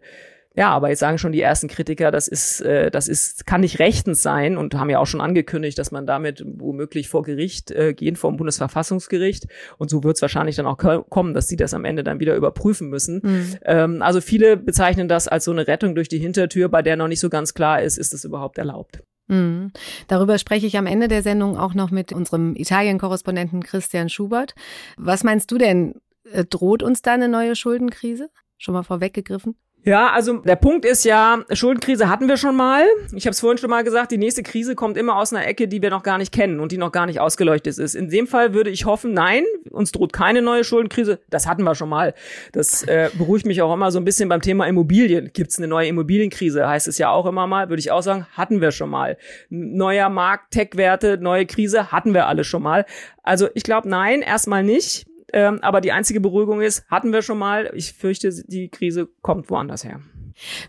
Ja, 0.55 0.69
aber 0.69 0.89
jetzt 0.89 0.99
sagen 0.99 1.17
schon 1.17 1.31
die 1.31 1.41
ersten 1.41 1.67
Kritiker, 1.67 2.11
das 2.11 2.27
ist, 2.27 2.61
äh, 2.61 2.89
das 2.89 3.07
ist, 3.07 3.45
kann 3.45 3.61
nicht 3.61 3.79
rechtens 3.79 4.21
sein 4.21 4.57
und 4.57 4.75
haben 4.75 4.89
ja 4.89 4.99
auch 4.99 5.05
schon 5.05 5.21
angekündigt, 5.21 5.77
dass 5.77 5.91
man 5.91 6.05
damit 6.05 6.43
womöglich 6.45 7.09
vor 7.09 7.23
Gericht 7.23 7.71
äh, 7.71 7.93
gehen, 7.93 8.15
vor 8.15 8.31
dem 8.31 8.37
Bundesverfassungsgericht. 8.37 9.47
Und 9.77 9.89
so 9.89 10.03
wird 10.03 10.15
es 10.15 10.21
wahrscheinlich 10.21 10.55
dann 10.55 10.65
auch 10.65 10.77
kommen, 10.77 11.33
dass 11.33 11.47
sie 11.47 11.57
das 11.57 11.73
am 11.73 11.85
Ende 11.85 12.03
dann 12.03 12.19
wieder 12.19 12.35
überprüfen 12.35 12.89
müssen. 12.89 13.21
Mhm. 13.23 13.55
Ähm, 13.63 14.01
also 14.01 14.21
viele 14.21 14.55
bezeichnen 14.57 15.07
das 15.07 15.27
als 15.27 15.45
so 15.45 15.51
eine 15.51 15.67
Rettung 15.67 15.95
durch 15.95 16.07
die 16.07 16.19
Hintertür, 16.19 16.69
bei 16.69 16.81
der 16.81 16.95
noch 16.95 17.07
nicht 17.07 17.19
so 17.19 17.29
ganz 17.29 17.53
klar 17.53 17.81
ist, 17.81 17.97
ist 17.97 18.13
das 18.13 18.23
überhaupt 18.23 18.57
erlaubt. 18.57 19.01
Mhm. 19.27 19.71
Darüber 20.07 20.37
spreche 20.37 20.67
ich 20.67 20.77
am 20.77 20.85
Ende 20.85 21.07
der 21.07 21.23
Sendung 21.23 21.57
auch 21.57 21.73
noch 21.73 21.91
mit 21.91 22.13
unserem 22.13 22.55
Italien-Korrespondenten 22.55 23.63
Christian 23.63 24.09
Schubert. 24.09 24.53
Was 24.97 25.23
meinst 25.23 25.51
du 25.51 25.57
denn? 25.57 25.95
Äh, 26.31 26.45
droht 26.45 26.83
uns 26.83 27.01
da 27.01 27.13
eine 27.13 27.27
neue 27.27 27.55
Schuldenkrise? 27.55 28.29
Schon 28.57 28.73
mal 28.73 28.83
vorweggegriffen? 28.83 29.55
Ja, 29.85 30.09
also 30.09 30.37
der 30.37 30.55
Punkt 30.55 30.83
ist 30.83 31.05
ja, 31.05 31.43
Schuldenkrise 31.51 32.09
hatten 32.09 32.27
wir 32.27 32.37
schon 32.37 32.55
mal. 32.55 32.85
Ich 33.13 33.27
habe 33.27 33.33
es 33.33 33.39
vorhin 33.39 33.59
schon 33.59 33.69
mal 33.69 33.83
gesagt, 33.83 34.11
die 34.11 34.17
nächste 34.17 34.41
Krise 34.41 34.73
kommt 34.73 34.97
immer 34.97 35.15
aus 35.15 35.31
einer 35.31 35.45
Ecke, 35.45 35.67
die 35.67 35.79
wir 35.79 35.91
noch 35.91 36.01
gar 36.01 36.17
nicht 36.17 36.31
kennen 36.31 36.59
und 36.59 36.71
die 36.71 36.79
noch 36.79 36.91
gar 36.91 37.05
nicht 37.05 37.19
ausgeleuchtet 37.19 37.77
ist. 37.77 37.93
In 37.93 38.09
dem 38.09 38.25
Fall 38.25 38.55
würde 38.55 38.71
ich 38.71 38.87
hoffen, 38.87 39.13
nein, 39.13 39.43
uns 39.69 39.91
droht 39.91 40.11
keine 40.11 40.41
neue 40.41 40.63
Schuldenkrise. 40.63 41.19
Das 41.29 41.45
hatten 41.47 41.61
wir 41.61 41.75
schon 41.75 41.89
mal. 41.89 42.15
Das 42.51 42.81
äh, 42.81 43.11
beruhigt 43.13 43.45
mich 43.45 43.61
auch 43.61 43.71
immer 43.71 43.91
so 43.91 43.99
ein 43.99 44.05
bisschen 44.05 44.27
beim 44.27 44.41
Thema 44.41 44.65
Immobilien. 44.65 45.29
Gibt 45.31 45.51
es 45.51 45.59
eine 45.59 45.67
neue 45.67 45.87
Immobilienkrise? 45.87 46.67
Heißt 46.67 46.87
es 46.87 46.97
ja 46.97 47.11
auch 47.11 47.27
immer 47.27 47.45
mal, 47.45 47.69
würde 47.69 47.79
ich 47.79 47.91
auch 47.91 48.01
sagen, 48.01 48.25
hatten 48.33 48.61
wir 48.61 48.71
schon 48.71 48.89
mal. 48.89 49.17
Neuer 49.49 50.09
Markt, 50.09 50.49
Tech-Werte, 50.49 51.19
neue 51.21 51.45
Krise, 51.45 51.91
hatten 51.91 52.15
wir 52.15 52.25
alle 52.25 52.43
schon 52.43 52.63
mal. 52.63 52.85
Also 53.21 53.49
ich 53.53 53.61
glaube, 53.61 53.87
nein, 53.87 54.23
erstmal 54.23 54.63
nicht 54.63 55.05
Ähm, 55.33 55.59
aber 55.61 55.81
die 55.81 55.91
einzige 55.91 56.19
Beruhigung 56.19 56.61
ist, 56.61 56.85
hatten 56.89 57.11
wir 57.11 57.21
schon 57.21 57.37
mal. 57.37 57.71
Ich 57.73 57.93
fürchte, 57.93 58.29
die 58.47 58.69
Krise 58.69 59.07
kommt 59.21 59.49
woanders 59.49 59.83
her. 59.83 59.99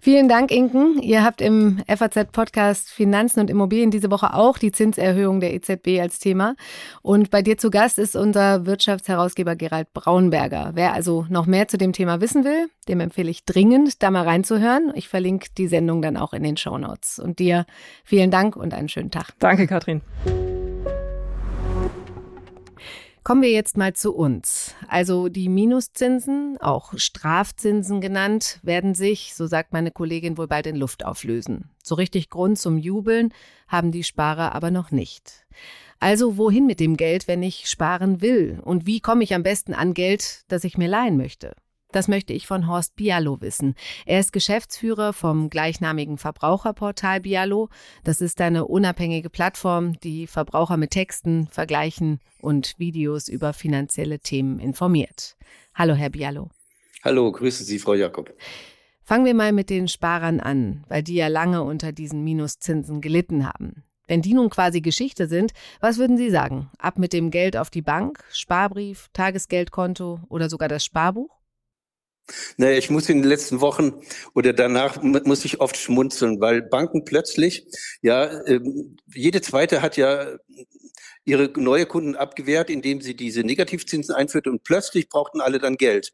Vielen 0.00 0.28
Dank, 0.28 0.52
Inken. 0.52 1.00
Ihr 1.02 1.24
habt 1.24 1.40
im 1.40 1.82
FAZ-Podcast 1.88 2.88
Finanzen 2.88 3.40
und 3.40 3.50
Immobilien 3.50 3.90
diese 3.90 4.10
Woche 4.10 4.32
auch 4.32 4.58
die 4.58 4.70
Zinserhöhung 4.70 5.40
der 5.40 5.54
EZB 5.54 6.00
als 6.00 6.20
Thema. 6.20 6.54
Und 7.02 7.30
bei 7.30 7.42
dir 7.42 7.58
zu 7.58 7.70
Gast 7.70 7.98
ist 7.98 8.14
unser 8.14 8.64
Wirtschaftsherausgeber 8.64 9.56
Gerald 9.56 9.92
Braunberger. 9.92 10.72
Wer 10.74 10.92
also 10.92 11.26
noch 11.28 11.46
mehr 11.46 11.66
zu 11.66 11.78
dem 11.78 11.92
Thema 11.92 12.20
wissen 12.20 12.44
will, 12.44 12.68
dem 12.88 13.00
empfehle 13.00 13.30
ich 13.30 13.44
dringend, 13.44 14.02
da 14.02 14.10
mal 14.12 14.22
reinzuhören. 14.22 14.92
Ich 14.94 15.08
verlinke 15.08 15.48
die 15.58 15.66
Sendung 15.66 16.00
dann 16.00 16.16
auch 16.16 16.32
in 16.32 16.44
den 16.44 16.56
Show 16.56 16.78
Notes. 16.78 17.18
Und 17.18 17.40
dir 17.40 17.66
vielen 18.04 18.30
Dank 18.30 18.54
und 18.54 18.72
einen 18.72 18.88
schönen 18.88 19.10
Tag. 19.10 19.32
Danke, 19.40 19.66
Katrin. 19.66 20.00
Kommen 23.26 23.42
wir 23.42 23.50
jetzt 23.50 23.76
mal 23.76 23.92
zu 23.92 24.14
uns. 24.14 24.76
Also 24.86 25.28
die 25.28 25.48
Minuszinsen, 25.48 26.58
auch 26.60 26.96
Strafzinsen 26.96 28.00
genannt, 28.00 28.60
werden 28.62 28.94
sich, 28.94 29.34
so 29.34 29.48
sagt 29.48 29.72
meine 29.72 29.90
Kollegin, 29.90 30.38
wohl 30.38 30.46
bald 30.46 30.68
in 30.68 30.76
Luft 30.76 31.04
auflösen. 31.04 31.68
So 31.82 31.96
richtig 31.96 32.30
Grund 32.30 32.56
zum 32.56 32.78
Jubeln 32.78 33.34
haben 33.66 33.90
die 33.90 34.04
Sparer 34.04 34.54
aber 34.54 34.70
noch 34.70 34.92
nicht. 34.92 35.44
Also 35.98 36.36
wohin 36.36 36.66
mit 36.66 36.78
dem 36.78 36.96
Geld, 36.96 37.26
wenn 37.26 37.42
ich 37.42 37.68
sparen 37.68 38.20
will? 38.20 38.60
Und 38.62 38.86
wie 38.86 39.00
komme 39.00 39.24
ich 39.24 39.34
am 39.34 39.42
besten 39.42 39.74
an 39.74 39.92
Geld, 39.92 40.44
das 40.46 40.62
ich 40.62 40.78
mir 40.78 40.86
leihen 40.86 41.16
möchte? 41.16 41.56
Das 41.96 42.08
möchte 42.08 42.34
ich 42.34 42.46
von 42.46 42.66
Horst 42.66 42.94
Bialo 42.94 43.40
wissen. 43.40 43.74
Er 44.04 44.20
ist 44.20 44.34
Geschäftsführer 44.34 45.14
vom 45.14 45.48
gleichnamigen 45.48 46.18
Verbraucherportal 46.18 47.22
Bialo. 47.22 47.70
Das 48.04 48.20
ist 48.20 48.38
eine 48.42 48.66
unabhängige 48.66 49.30
Plattform, 49.30 49.98
die 50.00 50.26
Verbraucher 50.26 50.76
mit 50.76 50.90
Texten, 50.90 51.48
Vergleichen 51.50 52.20
und 52.42 52.74
Videos 52.76 53.28
über 53.28 53.54
finanzielle 53.54 54.18
Themen 54.18 54.58
informiert. 54.58 55.38
Hallo, 55.74 55.94
Herr 55.94 56.10
Bialo. 56.10 56.50
Hallo, 57.02 57.32
grüße 57.32 57.64
Sie, 57.64 57.78
Frau 57.78 57.94
Jakob. 57.94 58.30
Fangen 59.02 59.24
wir 59.24 59.32
mal 59.32 59.52
mit 59.52 59.70
den 59.70 59.88
Sparern 59.88 60.40
an, 60.40 60.84
weil 60.90 61.02
die 61.02 61.14
ja 61.14 61.28
lange 61.28 61.62
unter 61.62 61.92
diesen 61.92 62.22
Minuszinsen 62.24 63.00
gelitten 63.00 63.46
haben. 63.46 63.84
Wenn 64.06 64.20
die 64.20 64.34
nun 64.34 64.50
quasi 64.50 64.82
Geschichte 64.82 65.28
sind, 65.28 65.54
was 65.80 65.96
würden 65.96 66.18
Sie 66.18 66.28
sagen? 66.28 66.70
Ab 66.76 66.98
mit 66.98 67.14
dem 67.14 67.30
Geld 67.30 67.56
auf 67.56 67.70
die 67.70 67.80
Bank, 67.80 68.22
Sparbrief, 68.32 69.08
Tagesgeldkonto 69.14 70.20
oder 70.28 70.50
sogar 70.50 70.68
das 70.68 70.84
Sparbuch? 70.84 71.35
Naja, 72.56 72.76
ich 72.76 72.90
muss 72.90 73.08
in 73.08 73.22
den 73.22 73.28
letzten 73.28 73.60
Wochen 73.60 74.00
oder 74.34 74.52
danach 74.52 75.02
muss 75.02 75.44
ich 75.44 75.60
oft 75.60 75.76
schmunzeln, 75.76 76.40
weil 76.40 76.62
Banken 76.62 77.04
plötzlich, 77.04 77.66
ja, 78.02 78.44
ähm, 78.46 78.96
jede 79.14 79.40
zweite 79.40 79.82
hat 79.82 79.96
ja 79.96 80.36
ihre 81.24 81.50
neue 81.56 81.86
Kunden 81.86 82.16
abgewehrt, 82.16 82.70
indem 82.70 83.00
sie 83.00 83.14
diese 83.14 83.40
Negativzinsen 83.40 84.14
einführte 84.14 84.50
und 84.50 84.64
plötzlich 84.64 85.08
brauchten 85.08 85.40
alle 85.40 85.58
dann 85.58 85.76
Geld. 85.76 86.12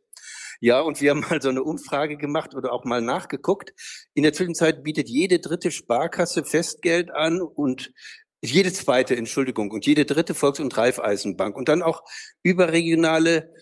Ja, 0.61 0.81
und 0.81 1.01
wir 1.01 1.11
haben 1.11 1.25
mal 1.29 1.43
so 1.43 1.49
eine 1.51 1.63
Umfrage 1.63 2.17
gemacht 2.17 2.55
oder 2.55 2.73
auch 2.73 2.85
mal 2.85 3.03
nachgeguckt. 3.03 3.73
In 4.15 4.23
der 4.23 4.33
Zwischenzeit 4.33 4.83
bietet 4.85 5.09
jede 5.09 5.39
dritte 5.39 5.71
Sparkasse 5.71 6.45
Festgeld 6.45 7.11
an 7.11 7.43
und 7.43 7.93
jede 8.45 8.73
zweite, 8.73 9.17
Entschuldigung, 9.17 9.71
und 9.71 9.87
jede 9.87 10.05
dritte 10.05 10.35
Volks- 10.35 10.59
und 10.61 10.77
Raiffeisenbank 10.77 11.57
und 11.57 11.69
dann 11.69 11.83
auch 11.83 12.03
überregionale 12.43 13.53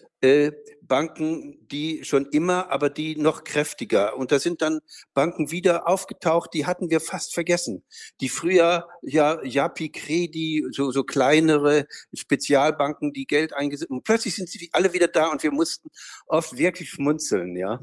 Banken, 0.91 1.67
die 1.69 2.05
schon 2.05 2.27
immer, 2.27 2.71
aber 2.71 2.91
die 2.91 3.17
noch 3.17 3.45
kräftiger. 3.45 4.17
Und 4.17 4.33
da 4.33 4.39
sind 4.39 4.61
dann 4.61 4.81
Banken 5.15 5.51
wieder 5.51 5.89
aufgetaucht, 5.89 6.51
die 6.53 6.67
hatten 6.67 6.91
wir 6.91 7.01
fast 7.01 7.33
vergessen. 7.33 7.85
Die 8.21 8.29
früher, 8.29 8.89
ja, 9.01 9.43
Japi 9.45 9.91
Credi, 9.91 10.67
so, 10.73 10.91
so 10.91 11.05
kleinere 11.05 11.87
Spezialbanken, 12.13 13.13
die 13.13 13.27
Geld 13.27 13.55
eingesetzt 13.55 13.91
Und 13.91 14.03
plötzlich 14.03 14.35
sind 14.35 14.49
sie 14.49 14.69
alle 14.73 14.93
wieder 14.93 15.07
da 15.07 15.31
und 15.31 15.43
wir 15.43 15.53
mussten 15.53 15.89
oft 16.27 16.59
wirklich 16.59 16.91
schmunzeln, 16.91 17.57
ja. 17.57 17.81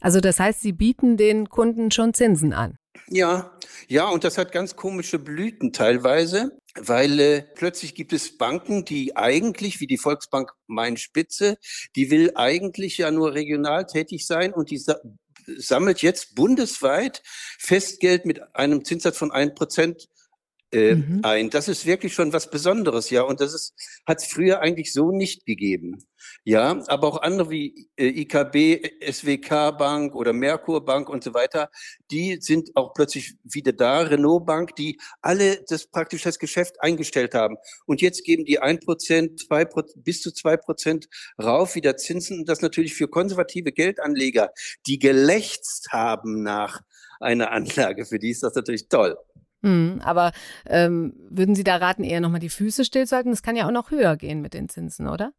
Also 0.00 0.20
das 0.20 0.38
heißt, 0.38 0.60
Sie 0.60 0.72
bieten 0.72 1.16
den 1.16 1.48
Kunden 1.48 1.90
schon 1.90 2.12
Zinsen 2.12 2.52
an? 2.52 2.79
Ja, 3.08 3.58
ja, 3.88 4.08
und 4.08 4.24
das 4.24 4.38
hat 4.38 4.52
ganz 4.52 4.76
komische 4.76 5.18
Blüten 5.18 5.72
teilweise, 5.72 6.56
weil 6.76 7.18
äh, 7.18 7.42
plötzlich 7.54 7.94
gibt 7.94 8.12
es 8.12 8.36
Banken, 8.38 8.84
die 8.84 9.16
eigentlich, 9.16 9.80
wie 9.80 9.86
die 9.86 9.98
Volksbank 9.98 10.52
Main 10.66 10.96
Spitze, 10.96 11.56
die 11.96 12.10
will 12.10 12.32
eigentlich 12.36 12.98
ja 12.98 13.10
nur 13.10 13.34
regional 13.34 13.86
tätig 13.86 14.26
sein 14.26 14.52
und 14.52 14.70
die 14.70 14.78
sa 14.78 14.96
sammelt 15.56 16.00
jetzt 16.02 16.36
bundesweit 16.36 17.22
Festgeld 17.58 18.24
mit 18.24 18.54
einem 18.54 18.84
Zinssatz 18.84 19.18
von 19.18 19.32
ein 19.32 19.54
Prozent 19.54 20.08
äh, 20.72 20.94
mhm. 20.94 21.20
ein. 21.22 21.50
Das 21.50 21.68
ist 21.68 21.86
wirklich 21.86 22.14
schon 22.14 22.32
was 22.32 22.50
Besonderes, 22.50 23.10
ja. 23.10 23.22
Und 23.22 23.40
das 23.40 23.54
ist, 23.54 23.74
hat 24.06 24.18
es 24.18 24.26
früher 24.26 24.60
eigentlich 24.60 24.92
so 24.92 25.10
nicht 25.10 25.46
gegeben. 25.46 26.06
Ja, 26.44 26.82
aber 26.86 27.08
auch 27.08 27.22
andere 27.22 27.50
wie 27.50 27.88
äh, 27.96 28.08
IKB, 28.08 28.86
SWK 29.10 29.72
Bank 29.72 30.14
oder 30.14 30.32
Merkur 30.32 30.84
Bank 30.84 31.08
und 31.08 31.24
so 31.24 31.34
weiter, 31.34 31.70
die 32.10 32.38
sind 32.40 32.70
auch 32.76 32.94
plötzlich 32.94 33.34
wieder 33.42 33.72
da, 33.72 34.00
Renault 34.00 34.46
Bank, 34.46 34.76
die 34.76 34.98
alle 35.22 35.62
das 35.68 35.86
praktisch 35.86 36.22
das 36.22 36.38
Geschäft 36.38 36.80
eingestellt 36.80 37.34
haben. 37.34 37.56
Und 37.86 38.00
jetzt 38.00 38.24
geben 38.24 38.44
die 38.44 38.58
ein 38.58 38.80
Prozent, 38.80 39.40
zwei 39.40 39.66
bis 39.96 40.22
zu 40.22 40.32
zwei 40.32 40.56
Prozent 40.56 41.08
rauf 41.42 41.74
wieder 41.74 41.96
Zinsen. 41.96 42.40
Und 42.40 42.48
das 42.48 42.62
natürlich 42.62 42.94
für 42.94 43.08
konservative 43.08 43.72
Geldanleger, 43.72 44.50
die 44.86 44.98
gelächzt 44.98 45.88
haben 45.90 46.42
nach 46.42 46.80
einer 47.20 47.52
Anlage, 47.52 48.06
für 48.06 48.18
die 48.18 48.30
ist 48.30 48.42
das 48.42 48.54
natürlich 48.54 48.88
toll. 48.88 49.16
Mhm, 49.62 50.00
aber 50.02 50.32
ähm, 50.66 51.14
würden 51.28 51.54
Sie 51.54 51.64
da 51.64 51.76
raten, 51.76 52.04
eher 52.04 52.20
nochmal 52.20 52.40
die 52.40 52.48
Füße 52.48 52.84
stillzuhalten? 52.84 53.32
Das 53.32 53.42
kann 53.42 53.56
ja 53.56 53.66
auch 53.66 53.72
noch 53.72 53.90
höher 53.90 54.16
gehen 54.16 54.40
mit 54.40 54.54
den 54.54 54.68
Zinsen, 54.68 55.06
oder? 55.08 55.32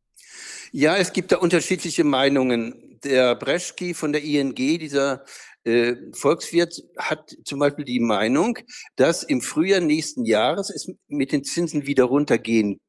Ja, 0.72 0.98
es 0.98 1.14
gibt 1.14 1.32
da 1.32 1.38
unterschiedliche 1.38 2.04
Meinungen. 2.04 3.00
Der 3.04 3.36
Breschki 3.36 3.94
von 3.96 4.12
der 4.12 4.24
ING, 4.24 4.54
dieser 4.54 5.26
äh, 5.64 5.96
Volkswirt, 6.14 6.84
hat 6.98 7.36
zum 7.46 7.60
Beispiel 7.60 7.86
die 7.86 8.00
Meinung, 8.00 8.60
dass 8.96 9.24
im 9.24 9.42
Frühjahr 9.42 9.80
nächsten 9.80 10.24
Jahres 10.24 10.70
es 10.70 10.88
mit 11.08 11.32
den 11.32 11.44
Zinsen 11.44 11.88
wieder 11.88 12.04
runtergehen 12.04 12.80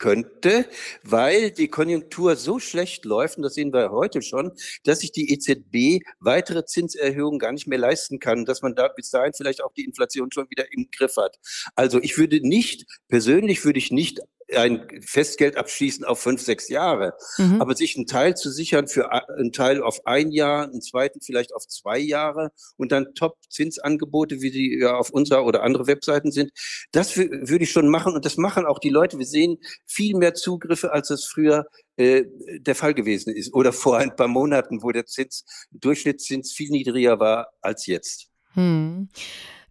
könnte, 0.00 0.66
weil 1.04 1.52
die 1.52 1.68
Konjunktur 1.68 2.34
so 2.34 2.58
schlecht 2.58 3.04
läuft, 3.04 3.36
und 3.36 3.44
das 3.44 3.54
sehen 3.54 3.72
wir 3.72 3.92
heute 3.92 4.22
schon, 4.22 4.50
dass 4.82 5.00
sich 5.00 5.12
die 5.12 5.32
EZB 5.32 6.04
weitere 6.18 6.64
Zinserhöhungen 6.64 7.38
gar 7.38 7.52
nicht 7.52 7.68
mehr 7.68 7.78
leisten 7.78 8.18
kann, 8.18 8.44
dass 8.44 8.62
man 8.62 8.74
da 8.74 8.88
bis 8.88 9.10
dahin 9.10 9.32
vielleicht 9.32 9.62
auch 9.62 9.72
die 9.74 9.84
Inflation 9.84 10.32
schon 10.32 10.50
wieder 10.50 10.64
im 10.72 10.88
Griff 10.90 11.16
hat. 11.16 11.38
Also 11.76 12.00
ich 12.00 12.18
würde 12.18 12.40
nicht, 12.40 12.86
persönlich 13.08 13.64
würde 13.64 13.78
ich 13.78 13.92
nicht 13.92 14.20
ein 14.56 14.86
Festgeld 15.04 15.56
abschließen 15.56 16.04
auf 16.04 16.20
fünf, 16.20 16.40
sechs 16.40 16.68
Jahre. 16.68 17.14
Mhm. 17.38 17.60
Aber 17.60 17.74
sich 17.74 17.96
einen 17.96 18.06
Teil 18.06 18.36
zu 18.36 18.50
sichern 18.50 18.88
für 18.88 19.12
einen 19.12 19.52
Teil 19.52 19.82
auf 19.82 20.06
ein 20.06 20.30
Jahr, 20.30 20.64
einen 20.64 20.82
zweiten 20.82 21.20
vielleicht 21.20 21.54
auf 21.54 21.66
zwei 21.66 21.98
Jahre 21.98 22.50
und 22.76 22.92
dann 22.92 23.14
Top-Zinsangebote, 23.14 24.40
wie 24.40 24.50
sie 24.50 24.78
ja 24.80 24.96
auf 24.96 25.10
unserer 25.10 25.44
oder 25.44 25.62
andere 25.62 25.86
Webseiten 25.86 26.30
sind, 26.32 26.50
das 26.92 27.16
würde 27.16 27.64
ich 27.64 27.70
schon 27.70 27.88
machen 27.88 28.14
und 28.14 28.24
das 28.24 28.36
machen 28.36 28.66
auch 28.66 28.78
die 28.78 28.90
Leute. 28.90 29.18
Wir 29.18 29.26
sehen 29.26 29.58
viel 29.86 30.16
mehr 30.16 30.34
Zugriffe, 30.34 30.92
als 30.92 31.10
es 31.10 31.26
früher 31.26 31.66
äh, 31.96 32.24
der 32.58 32.74
Fall 32.74 32.94
gewesen 32.94 33.34
ist 33.34 33.52
oder 33.52 33.72
vor 33.72 33.98
ein 33.98 34.16
paar 34.16 34.28
Monaten, 34.28 34.82
wo 34.82 34.90
der 34.90 35.06
Zins, 35.06 35.44
Durchschnittszins 35.70 36.52
viel 36.52 36.70
niedriger 36.70 37.20
war 37.20 37.48
als 37.60 37.86
jetzt. 37.86 38.28
Hm. 38.54 39.08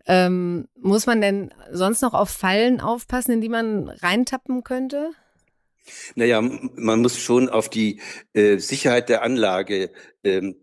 Ähm, 0.07 0.67
muss 0.75 1.05
man 1.05 1.21
denn 1.21 1.53
sonst 1.71 2.01
noch 2.01 2.13
auf 2.13 2.29
Fallen 2.29 2.81
aufpassen, 2.81 3.33
in 3.33 3.41
die 3.41 3.49
man 3.49 3.89
reintappen 3.89 4.63
könnte? 4.63 5.11
Naja, 6.15 6.41
man 6.41 7.01
muss 7.01 7.19
schon 7.19 7.49
auf 7.49 7.69
die 7.69 8.01
äh, 8.33 8.57
Sicherheit 8.57 9.09
der 9.09 9.23
Anlage 9.23 9.91
ähm, 10.23 10.55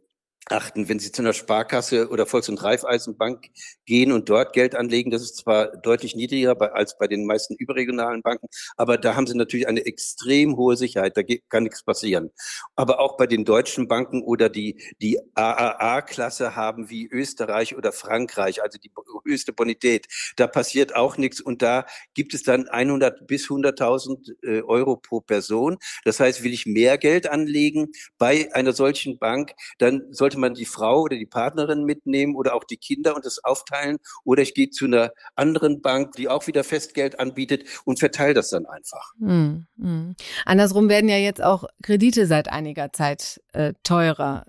achten. 0.50 0.88
Wenn 0.88 0.98
Sie 0.98 1.10
zu 1.12 1.22
einer 1.22 1.32
Sparkasse 1.32 2.08
oder 2.08 2.26
Volks- 2.26 2.48
und 2.48 2.62
Raiffeisenbank 2.62 3.46
gehen 3.84 4.12
und 4.12 4.28
dort 4.28 4.52
Geld 4.52 4.74
anlegen, 4.74 5.10
das 5.10 5.22
ist 5.22 5.36
zwar 5.36 5.76
deutlich 5.78 6.14
niedriger 6.14 6.56
als 6.74 6.96
bei 6.98 7.08
den 7.08 7.26
meisten 7.26 7.54
überregionalen 7.54 8.22
Banken, 8.22 8.46
aber 8.76 8.98
da 8.98 9.16
haben 9.16 9.26
Sie 9.26 9.36
natürlich 9.36 9.68
eine 9.68 9.84
extrem 9.84 10.56
hohe 10.56 10.76
Sicherheit, 10.76 11.16
da 11.16 11.22
kann 11.48 11.64
nichts 11.64 11.82
passieren. 11.82 12.30
Aber 12.76 13.00
auch 13.00 13.16
bei 13.16 13.26
den 13.26 13.44
deutschen 13.44 13.88
Banken 13.88 14.22
oder 14.22 14.48
die, 14.48 14.80
die 15.00 15.18
AAA-Klasse 15.34 16.54
haben 16.54 16.90
wie 16.90 17.08
Österreich 17.08 17.76
oder 17.76 17.92
Frankreich, 17.92 18.62
also 18.62 18.78
die 18.78 18.90
höchste 19.24 19.52
Bonität, 19.52 20.06
da 20.36 20.46
passiert 20.46 20.94
auch 20.94 21.16
nichts 21.16 21.40
und 21.40 21.62
da 21.62 21.86
gibt 22.14 22.34
es 22.34 22.42
dann 22.42 22.68
100 22.68 23.26
bis 23.26 23.46
100.000 23.48 24.36
äh, 24.42 24.62
Euro 24.62 24.96
pro 24.96 25.20
Person. 25.20 25.78
Das 26.04 26.20
heißt, 26.20 26.42
will 26.42 26.52
ich 26.52 26.66
mehr 26.66 26.98
Geld 26.98 27.28
anlegen 27.28 27.88
bei 28.18 28.48
einer 28.54 28.72
solchen 28.72 29.18
Bank, 29.18 29.52
dann 29.78 30.04
sollte 30.12 30.35
sollte 30.36 30.40
man 30.40 30.54
die 30.54 30.66
Frau 30.66 31.02
oder 31.02 31.16
die 31.16 31.26
Partnerin 31.26 31.84
mitnehmen 31.84 32.36
oder 32.36 32.54
auch 32.54 32.64
die 32.64 32.76
Kinder 32.76 33.16
und 33.16 33.24
das 33.24 33.42
aufteilen. 33.42 33.98
Oder 34.24 34.42
ich 34.42 34.54
gehe 34.54 34.70
zu 34.70 34.84
einer 34.84 35.10
anderen 35.34 35.80
Bank, 35.80 36.12
die 36.12 36.28
auch 36.28 36.46
wieder 36.46 36.62
Festgeld 36.62 37.18
anbietet 37.18 37.64
und 37.84 37.98
verteile 37.98 38.34
das 38.34 38.50
dann 38.50 38.66
einfach. 38.66 39.12
Mm, 39.18 39.66
mm. 39.76 40.16
Andersrum 40.44 40.88
werden 40.88 41.08
ja 41.08 41.16
jetzt 41.16 41.42
auch 41.42 41.64
Kredite 41.82 42.26
seit 42.26 42.48
einiger 42.48 42.92
Zeit 42.92 43.40
äh, 43.52 43.72
teurer. 43.82 44.44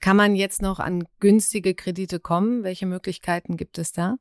Kann 0.00 0.16
man 0.16 0.36
jetzt 0.36 0.62
noch 0.62 0.78
an 0.78 1.04
günstige 1.20 1.74
Kredite 1.74 2.18
kommen? 2.20 2.62
Welche 2.62 2.86
Möglichkeiten 2.86 3.56
gibt 3.56 3.78
es 3.78 3.92
da? 3.92 4.16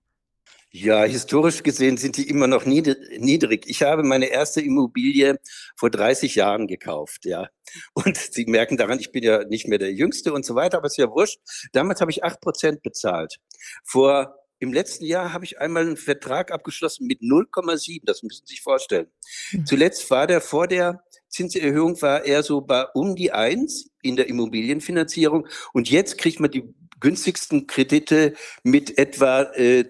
Ja, 0.73 1.03
historisch 1.03 1.63
gesehen 1.63 1.97
sind 1.97 2.15
die 2.15 2.29
immer 2.29 2.47
noch 2.47 2.65
niedrig. 2.65 3.65
Ich 3.67 3.83
habe 3.83 4.03
meine 4.03 4.27
erste 4.27 4.61
Immobilie 4.61 5.37
vor 5.75 5.89
30 5.89 6.35
Jahren 6.35 6.67
gekauft, 6.67 7.25
ja. 7.25 7.49
Und 7.93 8.15
Sie 8.15 8.45
merken 8.45 8.77
daran, 8.77 8.99
ich 8.99 9.11
bin 9.11 9.23
ja 9.23 9.43
nicht 9.43 9.67
mehr 9.67 9.79
der 9.79 9.91
Jüngste 9.91 10.31
und 10.31 10.45
so 10.45 10.55
weiter, 10.55 10.77
aber 10.77 10.87
es 10.87 10.93
ist 10.93 10.97
ja 10.97 11.09
wurscht. 11.09 11.39
Damals 11.73 11.99
habe 11.99 12.11
ich 12.11 12.23
acht 12.23 12.39
Prozent 12.39 12.83
bezahlt. 12.83 13.37
Vor 13.83 14.33
im 14.59 14.71
letzten 14.71 15.05
Jahr 15.05 15.33
habe 15.33 15.43
ich 15.43 15.59
einmal 15.59 15.81
einen 15.81 15.97
Vertrag 15.97 16.51
abgeschlossen 16.51 17.05
mit 17.05 17.19
0,7. 17.21 18.01
Das 18.05 18.23
müssen 18.23 18.45
Sie 18.45 18.53
sich 18.53 18.61
vorstellen. 18.61 19.07
Mhm. 19.51 19.65
Zuletzt 19.65 20.09
war 20.09 20.27
der 20.27 20.39
vor 20.39 20.67
der 20.67 21.03
Zinserhöhung 21.27 22.01
war 22.01 22.25
er 22.25 22.43
so 22.43 22.61
bei 22.61 22.85
um 22.93 23.15
die 23.15 23.31
eins 23.31 23.89
in 24.01 24.15
der 24.15 24.27
Immobilienfinanzierung. 24.27 25.47
Und 25.73 25.89
jetzt 25.89 26.17
kriegt 26.17 26.39
man 26.39 26.51
die 26.51 26.73
günstigsten 26.99 27.67
Kredite 27.67 28.35
mit 28.63 28.97
etwa 28.97 29.43
äh, 29.55 29.85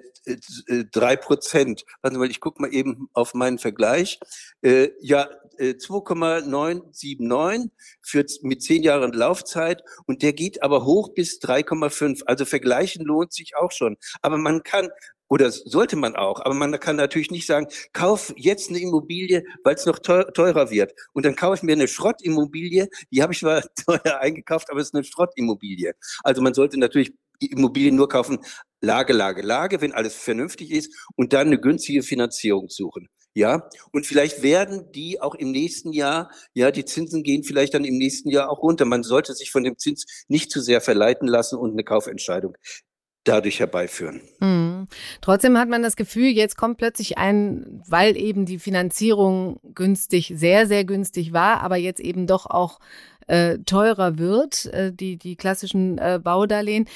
drei 0.92 1.16
Prozent. 1.16 1.86
Warte 2.02 2.18
mal, 2.18 2.30
ich 2.30 2.40
gucke 2.40 2.62
mal 2.62 2.74
eben 2.74 3.10
auf 3.14 3.34
meinen 3.34 3.60
Vergleich. 3.60 4.20
Äh, 4.62 4.90
ja, 5.00 5.30
2,979 5.58 7.30
äh, 7.32 7.70
für 8.02 8.26
mit 8.42 8.64
zehn 8.64 8.84
Jahren 8.84 9.14
Laufzeit 9.14 9.84
und 10.06 10.22
der 10.22 10.34
geht 10.34 10.64
aber 10.64 10.86
hoch 10.86 11.14
bis 11.14 11.40
3,5. 11.40 12.24
Also 12.26 12.46
vergleichen 12.46 13.06
lohnt 13.06 13.34
sich 13.34 13.56
auch 13.56 13.72
schon. 13.72 13.98
Aber 14.22 14.38
man 14.38 14.64
kann 14.64 14.90
oder 15.32 15.50
sollte 15.50 15.96
man 15.96 16.18
auch, 16.18 16.42
aber 16.42 16.54
man 16.54 16.78
kann 16.78 16.98
natürlich 16.98 17.32
nicht 17.32 17.48
sagen, 17.48 17.68
kauf 17.94 18.34
jetzt 18.36 18.70
eine 18.70 18.80
Immobilie, 18.80 19.46
weil 19.64 19.76
es 19.76 19.86
noch 19.86 19.98
teurer 20.00 20.72
wird. 20.72 20.94
Und 21.14 21.26
dann 21.26 21.38
kaufe 21.38 21.56
ich 21.56 21.64
mir 21.64 21.72
eine 21.72 21.88
Schrottimmobilie, 21.88 22.90
die 23.12 23.24
habe 23.24 23.32
ich 23.32 23.40
zwar 23.40 23.64
teuer 23.86 24.20
eingekauft, 24.20 24.70
aber 24.70 24.82
es 24.82 24.88
ist 24.88 24.94
eine 24.94 25.06
Schrottimmobilie. 25.06 25.94
Also 26.24 26.42
man 26.42 26.54
sollte 26.54 26.78
natürlich 26.78 27.14
Immobilien 27.48 27.96
nur 27.96 28.10
kaufen, 28.10 28.40
Lage, 28.82 29.14
Lage, 29.14 29.42
Lage, 29.42 29.82
wenn 29.82 29.94
alles 29.94 30.16
vernünftig 30.16 30.72
ist 30.72 30.94
und 31.16 31.34
dann 31.34 31.48
eine 31.48 31.60
günstige 31.60 32.04
Finanzierung 32.04 32.70
suchen. 32.70 33.10
Ja, 33.34 33.70
und 33.94 34.06
vielleicht 34.06 34.44
werden 34.44 34.92
die 34.92 35.22
auch 35.22 35.36
im 35.36 35.52
nächsten 35.52 35.94
Jahr, 35.94 36.32
ja, 36.54 36.70
die 36.70 36.84
Zinsen 36.84 37.24
gehen 37.24 37.44
vielleicht 37.44 37.74
dann 37.74 37.86
im 37.86 37.98
nächsten 37.98 38.30
Jahr 38.30 38.50
auch 38.50 38.62
runter. 38.62 38.84
Man 38.84 39.04
sollte 39.04 39.34
sich 39.34 39.52
von 39.52 39.64
dem 39.64 39.78
Zins 39.78 40.06
nicht 40.28 40.52
zu 40.52 40.60
sehr 40.60 40.82
verleiten 40.82 41.30
lassen 41.30 41.58
und 41.58 41.72
eine 41.72 41.86
Kaufentscheidung 41.86 42.58
dadurch 43.24 43.60
herbeiführen. 43.60 44.22
Mhm. 44.40 44.88
Trotzdem 45.22 45.58
hat 45.58 45.70
man 45.70 45.84
das 45.84 45.96
Gefühl, 45.96 46.28
jetzt 46.28 46.58
kommt 46.58 46.78
plötzlich 46.78 47.18
ein, 47.18 47.82
weil 47.88 48.18
eben 48.18 48.46
die 48.46 48.60
Finanzierung 48.60 49.62
günstig, 49.76 50.34
sehr, 50.36 50.68
sehr 50.68 50.84
günstig 50.84 51.32
war, 51.32 51.62
aber 51.62 51.78
jetzt 51.78 52.00
eben 52.00 52.28
doch 52.28 52.48
auch 52.48 52.80
äh, 53.28 53.60
teurer 53.60 54.18
wird, 54.18 54.66
äh, 54.66 54.92
die, 54.92 55.18
die 55.18 55.36
klassischen 55.36 56.00
äh, 56.00 56.20
Baudarlehen 56.22 56.88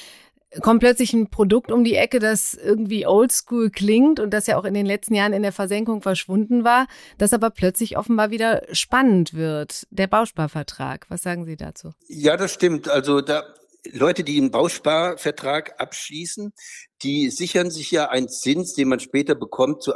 kommt 0.60 0.80
plötzlich 0.80 1.12
ein 1.12 1.28
Produkt 1.28 1.72
um 1.72 1.84
die 1.84 1.94
Ecke, 1.94 2.18
das 2.18 2.54
irgendwie 2.54 3.06
oldschool 3.06 3.70
klingt 3.70 4.20
und 4.20 4.30
das 4.30 4.46
ja 4.46 4.56
auch 4.56 4.64
in 4.64 4.74
den 4.74 4.86
letzten 4.86 5.14
Jahren 5.14 5.32
in 5.32 5.42
der 5.42 5.52
Versenkung 5.52 6.02
verschwunden 6.02 6.64
war, 6.64 6.86
das 7.18 7.32
aber 7.32 7.50
plötzlich 7.50 7.98
offenbar 7.98 8.30
wieder 8.30 8.62
spannend 8.72 9.34
wird. 9.34 9.86
Der 9.90 10.06
Bausparvertrag. 10.06 11.06
Was 11.08 11.22
sagen 11.22 11.44
Sie 11.44 11.56
dazu? 11.56 11.92
Ja, 12.08 12.36
das 12.36 12.52
stimmt. 12.52 12.88
Also 12.88 13.20
da 13.20 13.44
Leute, 13.92 14.24
die 14.24 14.38
einen 14.38 14.50
Bausparvertrag 14.50 15.80
abschließen, 15.80 16.52
die 17.02 17.30
sichern 17.30 17.70
sich 17.70 17.90
ja 17.90 18.08
einen 18.08 18.28
Zins, 18.28 18.74
den 18.74 18.88
man 18.88 19.00
später 19.00 19.34
bekommt, 19.34 19.82
zu 19.82 19.94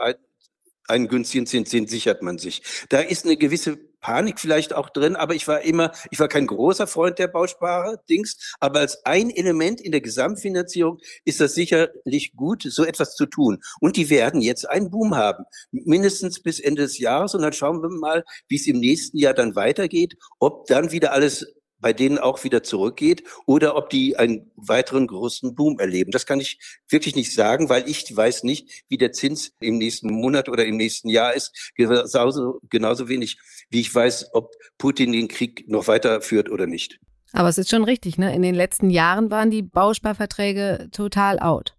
einen 0.90 1.08
günstigen 1.08 1.46
Zins, 1.46 1.70
den 1.70 1.86
sichert 1.86 2.22
man 2.22 2.38
sich. 2.38 2.62
Da 2.88 3.00
ist 3.00 3.24
eine 3.24 3.36
gewisse 3.36 3.78
Panik 4.00 4.40
vielleicht 4.40 4.72
auch 4.72 4.88
drin, 4.90 5.16
aber 5.16 5.34
ich 5.34 5.46
war 5.46 5.60
immer, 5.60 5.92
ich 6.10 6.18
war 6.18 6.28
kein 6.28 6.46
großer 6.46 6.86
Freund 6.86 7.18
der 7.18 7.28
Bausparer-Dings, 7.28 8.56
aber 8.58 8.80
als 8.80 9.04
ein 9.04 9.30
Element 9.30 9.80
in 9.80 9.92
der 9.92 10.00
Gesamtfinanzierung 10.00 10.98
ist 11.24 11.40
das 11.40 11.54
sicherlich 11.54 12.34
gut, 12.34 12.62
so 12.62 12.84
etwas 12.84 13.14
zu 13.14 13.26
tun. 13.26 13.58
Und 13.80 13.96
die 13.96 14.10
werden 14.10 14.40
jetzt 14.40 14.68
einen 14.68 14.90
Boom 14.90 15.16
haben, 15.16 15.44
mindestens 15.70 16.42
bis 16.42 16.60
Ende 16.60 16.82
des 16.82 16.98
Jahres 16.98 17.34
und 17.34 17.42
dann 17.42 17.52
schauen 17.52 17.82
wir 17.82 17.90
mal, 17.90 18.24
wie 18.48 18.56
es 18.56 18.66
im 18.66 18.80
nächsten 18.80 19.18
Jahr 19.18 19.34
dann 19.34 19.54
weitergeht, 19.54 20.16
ob 20.38 20.66
dann 20.66 20.92
wieder 20.92 21.12
alles 21.12 21.46
bei 21.80 21.92
denen 21.92 22.18
auch 22.18 22.44
wieder 22.44 22.62
zurückgeht 22.62 23.24
oder 23.46 23.76
ob 23.76 23.90
die 23.90 24.16
einen 24.16 24.50
weiteren 24.56 25.06
großen 25.06 25.54
Boom 25.54 25.78
erleben. 25.78 26.10
Das 26.10 26.26
kann 26.26 26.40
ich 26.40 26.58
wirklich 26.88 27.16
nicht 27.16 27.34
sagen, 27.34 27.68
weil 27.68 27.88
ich 27.88 28.14
weiß 28.14 28.44
nicht, 28.44 28.84
wie 28.88 28.98
der 28.98 29.12
Zins 29.12 29.52
im 29.60 29.78
nächsten 29.78 30.12
Monat 30.12 30.48
oder 30.48 30.64
im 30.64 30.76
nächsten 30.76 31.08
Jahr 31.08 31.34
ist. 31.34 31.72
Genauso, 31.74 32.60
genauso 32.68 33.08
wenig, 33.08 33.38
wie 33.70 33.80
ich 33.80 33.94
weiß, 33.94 34.30
ob 34.32 34.52
Putin 34.78 35.12
den 35.12 35.28
Krieg 35.28 35.68
noch 35.68 35.88
weiterführt 35.88 36.50
oder 36.50 36.66
nicht. 36.66 37.00
Aber 37.32 37.48
es 37.48 37.58
ist 37.58 37.70
schon 37.70 37.84
richtig, 37.84 38.18
ne? 38.18 38.34
In 38.34 38.42
den 38.42 38.54
letzten 38.54 38.90
Jahren 38.90 39.30
waren 39.30 39.50
die 39.50 39.62
Bausparverträge 39.62 40.88
total 40.90 41.38
out. 41.38 41.76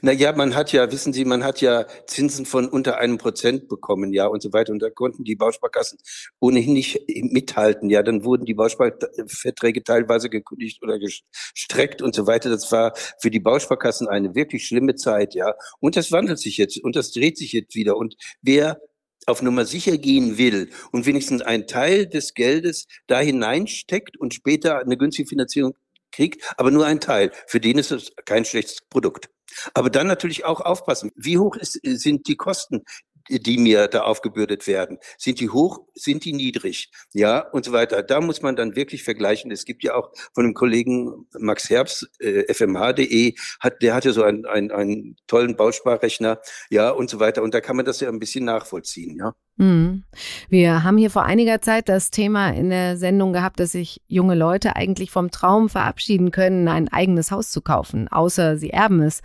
Naja, 0.00 0.32
man 0.32 0.54
hat 0.54 0.72
ja, 0.72 0.90
wissen 0.90 1.12
Sie, 1.12 1.24
man 1.24 1.44
hat 1.44 1.60
ja 1.60 1.86
Zinsen 2.06 2.46
von 2.46 2.68
unter 2.68 2.98
einem 2.98 3.18
Prozent 3.18 3.68
bekommen, 3.68 4.12
ja, 4.12 4.26
und 4.26 4.42
so 4.42 4.52
weiter. 4.52 4.72
Und 4.72 4.80
da 4.80 4.88
konnten 4.90 5.24
die 5.24 5.36
Bausparkassen 5.36 5.98
ohnehin 6.38 6.72
nicht 6.72 7.00
mithalten, 7.08 7.90
ja. 7.90 8.02
Dann 8.02 8.24
wurden 8.24 8.46
die 8.46 8.54
Bausparverträge 8.54 9.84
teilweise 9.84 10.30
gekündigt 10.30 10.82
oder 10.82 10.98
gestreckt 10.98 12.00
und 12.00 12.14
so 12.14 12.26
weiter. 12.26 12.48
Das 12.48 12.72
war 12.72 12.94
für 13.20 13.30
die 13.30 13.40
Bausparkassen 13.40 14.08
eine 14.08 14.34
wirklich 14.34 14.66
schlimme 14.66 14.94
Zeit, 14.94 15.34
ja. 15.34 15.54
Und 15.80 15.96
das 15.96 16.10
wandelt 16.10 16.38
sich 16.38 16.56
jetzt 16.56 16.82
und 16.82 16.96
das 16.96 17.12
dreht 17.12 17.36
sich 17.36 17.52
jetzt 17.52 17.74
wieder. 17.74 17.96
Und 17.96 18.16
wer 18.40 18.80
auf 19.26 19.42
Nummer 19.42 19.66
sicher 19.66 19.98
gehen 19.98 20.38
will 20.38 20.70
und 20.92 21.04
wenigstens 21.04 21.42
einen 21.42 21.66
Teil 21.66 22.06
des 22.06 22.32
Geldes 22.34 22.86
da 23.06 23.20
hineinsteckt 23.20 24.16
und 24.16 24.32
später 24.32 24.80
eine 24.80 24.96
günstige 24.96 25.28
Finanzierung 25.28 25.74
kriegt, 26.12 26.42
aber 26.56 26.70
nur 26.70 26.86
ein 26.86 27.00
Teil. 27.00 27.30
Für 27.46 27.60
den 27.60 27.78
ist 27.78 27.92
es 27.92 28.12
kein 28.24 28.44
schlechtes 28.44 28.78
Produkt. 28.88 29.28
Aber 29.74 29.90
dann 29.90 30.06
natürlich 30.06 30.44
auch 30.44 30.60
aufpassen. 30.60 31.10
Wie 31.14 31.38
hoch 31.38 31.56
ist, 31.56 31.80
sind 31.82 32.28
die 32.28 32.36
Kosten, 32.36 32.84
die 33.28 33.58
mir 33.58 33.88
da 33.88 34.02
aufgebürdet 34.02 34.66
werden? 34.66 34.98
Sind 35.18 35.40
die 35.40 35.50
hoch, 35.50 35.80
sind 35.94 36.24
die 36.24 36.32
niedrig? 36.32 36.90
Ja, 37.12 37.40
und 37.50 37.64
so 37.64 37.72
weiter. 37.72 38.02
Da 38.02 38.20
muss 38.20 38.42
man 38.42 38.56
dann 38.56 38.76
wirklich 38.76 39.02
vergleichen. 39.02 39.50
Es 39.50 39.64
gibt 39.64 39.84
ja 39.84 39.94
auch 39.94 40.10
von 40.34 40.44
dem 40.44 40.54
Kollegen 40.54 41.26
Max 41.38 41.70
Herbst, 41.70 42.10
äh, 42.20 42.52
fmh.de, 42.52 43.34
hat, 43.60 43.82
der 43.82 43.94
hatte 43.94 44.12
so 44.12 44.22
einen, 44.22 44.46
einen, 44.46 44.70
einen 44.70 45.16
tollen 45.26 45.56
Bausparrechner, 45.56 46.40
ja, 46.70 46.90
und 46.90 47.10
so 47.10 47.20
weiter. 47.20 47.42
Und 47.42 47.54
da 47.54 47.60
kann 47.60 47.76
man 47.76 47.84
das 47.84 48.00
ja 48.00 48.08
ein 48.08 48.18
bisschen 48.18 48.44
nachvollziehen, 48.44 49.16
ja. 49.16 49.34
Mhm. 49.60 50.04
Wir 50.48 50.84
haben 50.84 50.96
hier 50.96 51.10
vor 51.10 51.24
einiger 51.24 51.60
Zeit 51.60 51.90
das 51.90 52.10
Thema 52.10 52.48
in 52.50 52.70
der 52.70 52.96
Sendung 52.96 53.34
gehabt, 53.34 53.60
dass 53.60 53.72
sich 53.72 54.00
junge 54.08 54.34
Leute 54.34 54.74
eigentlich 54.74 55.10
vom 55.10 55.30
Traum 55.30 55.68
verabschieden 55.68 56.30
können, 56.30 56.66
ein 56.66 56.88
eigenes 56.88 57.30
Haus 57.30 57.50
zu 57.50 57.60
kaufen, 57.60 58.08
außer 58.08 58.56
sie 58.56 58.70
erben 58.70 59.02
es. 59.02 59.20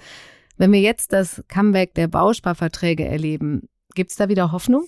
Wenn 0.57 0.73
wir 0.73 0.81
jetzt 0.81 1.13
das 1.13 1.41
Comeback 1.47 1.93
der 1.93 2.07
Bausparverträge 2.07 3.05
erleben, 3.05 3.69
Gibt 3.95 4.11
es 4.11 4.17
da 4.17 4.29
wieder 4.29 4.51
Hoffnung? 4.51 4.85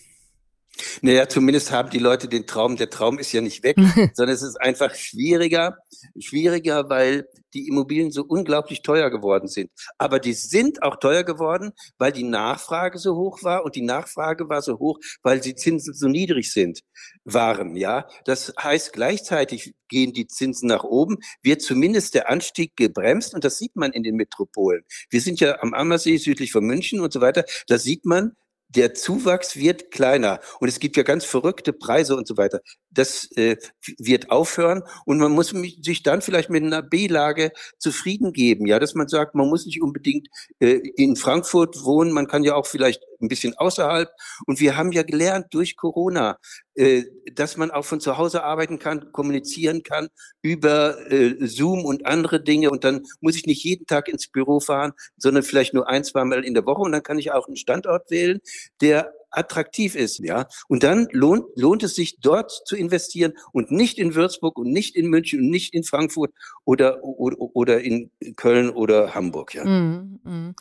Naja, 1.01 1.27
zumindest 1.27 1.71
haben 1.71 1.89
die 1.89 1.99
Leute 1.99 2.27
den 2.27 2.45
Traum. 2.45 2.75
Der 2.75 2.89
Traum 2.89 3.19
ist 3.19 3.31
ja 3.31 3.41
nicht 3.41 3.63
weg, 3.63 3.77
sondern 4.13 4.35
es 4.35 4.41
ist 4.41 4.59
einfach 4.61 4.93
schwieriger, 4.95 5.77
schwieriger, 6.19 6.89
weil 6.89 7.27
die 7.53 7.67
Immobilien 7.67 8.11
so 8.11 8.23
unglaublich 8.23 8.81
teuer 8.81 9.09
geworden 9.09 9.47
sind. 9.47 9.71
Aber 9.97 10.19
die 10.19 10.33
sind 10.33 10.83
auch 10.83 10.97
teuer 10.97 11.23
geworden, 11.23 11.71
weil 11.97 12.11
die 12.11 12.23
Nachfrage 12.23 12.99
so 12.99 13.15
hoch 13.15 13.41
war 13.43 13.63
und 13.63 13.75
die 13.75 13.81
Nachfrage 13.81 14.49
war 14.49 14.61
so 14.61 14.77
hoch, 14.77 14.99
weil 15.23 15.39
die 15.39 15.55
Zinsen 15.55 15.93
so 15.93 16.07
niedrig 16.07 16.51
sind, 16.51 16.81
waren, 17.23 17.75
ja. 17.75 18.07
Das 18.25 18.53
heißt, 18.61 18.93
gleichzeitig 18.93 19.73
gehen 19.87 20.13
die 20.13 20.27
Zinsen 20.27 20.67
nach 20.67 20.83
oben, 20.83 21.17
wird 21.41 21.61
zumindest 21.61 22.13
der 22.13 22.29
Anstieg 22.29 22.75
gebremst 22.75 23.33
und 23.33 23.43
das 23.43 23.57
sieht 23.57 23.75
man 23.75 23.93
in 23.93 24.03
den 24.03 24.15
Metropolen. 24.15 24.83
Wir 25.09 25.21
sind 25.21 25.39
ja 25.39 25.61
am 25.61 25.73
Ammersee 25.73 26.17
südlich 26.17 26.51
von 26.51 26.65
München 26.65 26.99
und 26.99 27.13
so 27.13 27.21
weiter. 27.21 27.45
Da 27.67 27.77
sieht 27.77 28.05
man, 28.05 28.33
der 28.69 28.93
Zuwachs 28.93 29.55
wird 29.55 29.91
kleiner 29.91 30.39
und 30.59 30.67
es 30.67 30.79
gibt 30.79 30.97
ja 30.97 31.03
ganz 31.03 31.25
verrückte 31.25 31.73
Preise 31.73 32.15
und 32.15 32.27
so 32.27 32.37
weiter. 32.37 32.59
Das 32.97 33.29
äh, 33.37 33.57
wird 33.97 34.31
aufhören 34.31 34.83
und 35.05 35.19
man 35.19 35.31
muss 35.31 35.49
sich 35.49 36.03
dann 36.03 36.21
vielleicht 36.21 36.49
mit 36.49 36.63
einer 36.63 36.81
B-Lage 36.81 37.51
zufrieden 37.77 38.33
geben, 38.33 38.65
ja, 38.65 38.79
dass 38.79 38.95
man 38.95 39.07
sagt, 39.07 39.35
man 39.35 39.47
muss 39.47 39.65
nicht 39.65 39.81
unbedingt 39.81 40.27
äh, 40.59 40.79
in 40.95 41.15
Frankfurt 41.15 41.83
wohnen, 41.83 42.11
man 42.11 42.27
kann 42.27 42.43
ja 42.43 42.55
auch 42.55 42.65
vielleicht 42.65 43.01
ein 43.21 43.27
bisschen 43.27 43.55
außerhalb. 43.57 44.09
Und 44.45 44.59
wir 44.59 44.77
haben 44.77 44.91
ja 44.91 45.03
gelernt 45.03 45.47
durch 45.51 45.75
Corona, 45.75 46.37
äh, 46.75 47.03
dass 47.33 47.57
man 47.57 47.71
auch 47.71 47.85
von 47.85 47.99
zu 47.99 48.17
Hause 48.17 48.43
arbeiten 48.43 48.79
kann, 48.79 49.11
kommunizieren 49.11 49.83
kann 49.83 50.09
über 50.41 51.11
äh, 51.11 51.35
Zoom 51.47 51.85
und 51.85 52.05
andere 52.05 52.41
Dinge. 52.41 52.69
Und 52.69 52.83
dann 52.83 53.05
muss 53.21 53.35
ich 53.35 53.45
nicht 53.45 53.63
jeden 53.63 53.85
Tag 53.85 54.07
ins 54.07 54.27
Büro 54.27 54.59
fahren, 54.59 54.93
sondern 55.17 55.43
vielleicht 55.43 55.73
nur 55.73 55.87
ein, 55.87 56.03
zwei 56.03 56.23
Mal 56.23 56.43
in 56.43 56.53
der 56.53 56.65
Woche. 56.65 56.81
Und 56.81 56.91
dann 56.91 57.03
kann 57.03 57.19
ich 57.19 57.31
auch 57.31 57.47
einen 57.47 57.57
Standort 57.57 58.09
wählen, 58.11 58.39
der 58.81 59.13
attraktiv 59.37 59.95
ist, 59.95 60.19
ja. 60.19 60.47
Und 60.67 60.83
dann 60.83 61.07
lohnt, 61.11 61.45
lohnt 61.55 61.83
es 61.83 61.95
sich 61.95 62.19
dort 62.19 62.51
zu 62.65 62.75
investieren 62.75 63.33
und 63.51 63.71
nicht 63.71 63.97
in 63.99 64.15
Würzburg 64.15 64.57
und 64.57 64.71
nicht 64.71 64.95
in 64.95 65.07
München 65.07 65.39
und 65.39 65.49
nicht 65.49 65.73
in 65.73 65.83
Frankfurt 65.83 66.31
oder, 66.65 67.03
oder, 67.03 67.37
oder 67.39 67.81
in 67.81 68.11
Köln 68.35 68.69
oder 68.69 69.13
Hamburg, 69.15 69.53
ja. 69.53 69.63
Mm, 69.63 70.19
mm. 70.23 70.55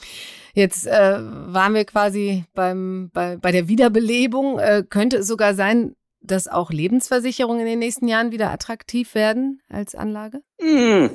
Jetzt 0.54 0.86
äh, 0.86 1.18
waren 1.20 1.74
wir 1.74 1.84
quasi 1.84 2.44
beim, 2.54 3.10
bei, 3.12 3.36
bei 3.36 3.52
der 3.52 3.68
Wiederbelebung. 3.68 4.58
Äh, 4.58 4.84
könnte 4.88 5.18
es 5.18 5.26
sogar 5.26 5.54
sein, 5.54 5.96
dass 6.26 6.48
auch 6.48 6.70
Lebensversicherungen 6.70 7.60
in 7.60 7.66
den 7.66 7.78
nächsten 7.78 8.08
Jahren 8.08 8.32
wieder 8.32 8.50
attraktiv 8.50 9.14
werden 9.14 9.60
als 9.68 9.94
Anlage? 9.94 10.42
Mm, 10.60 11.06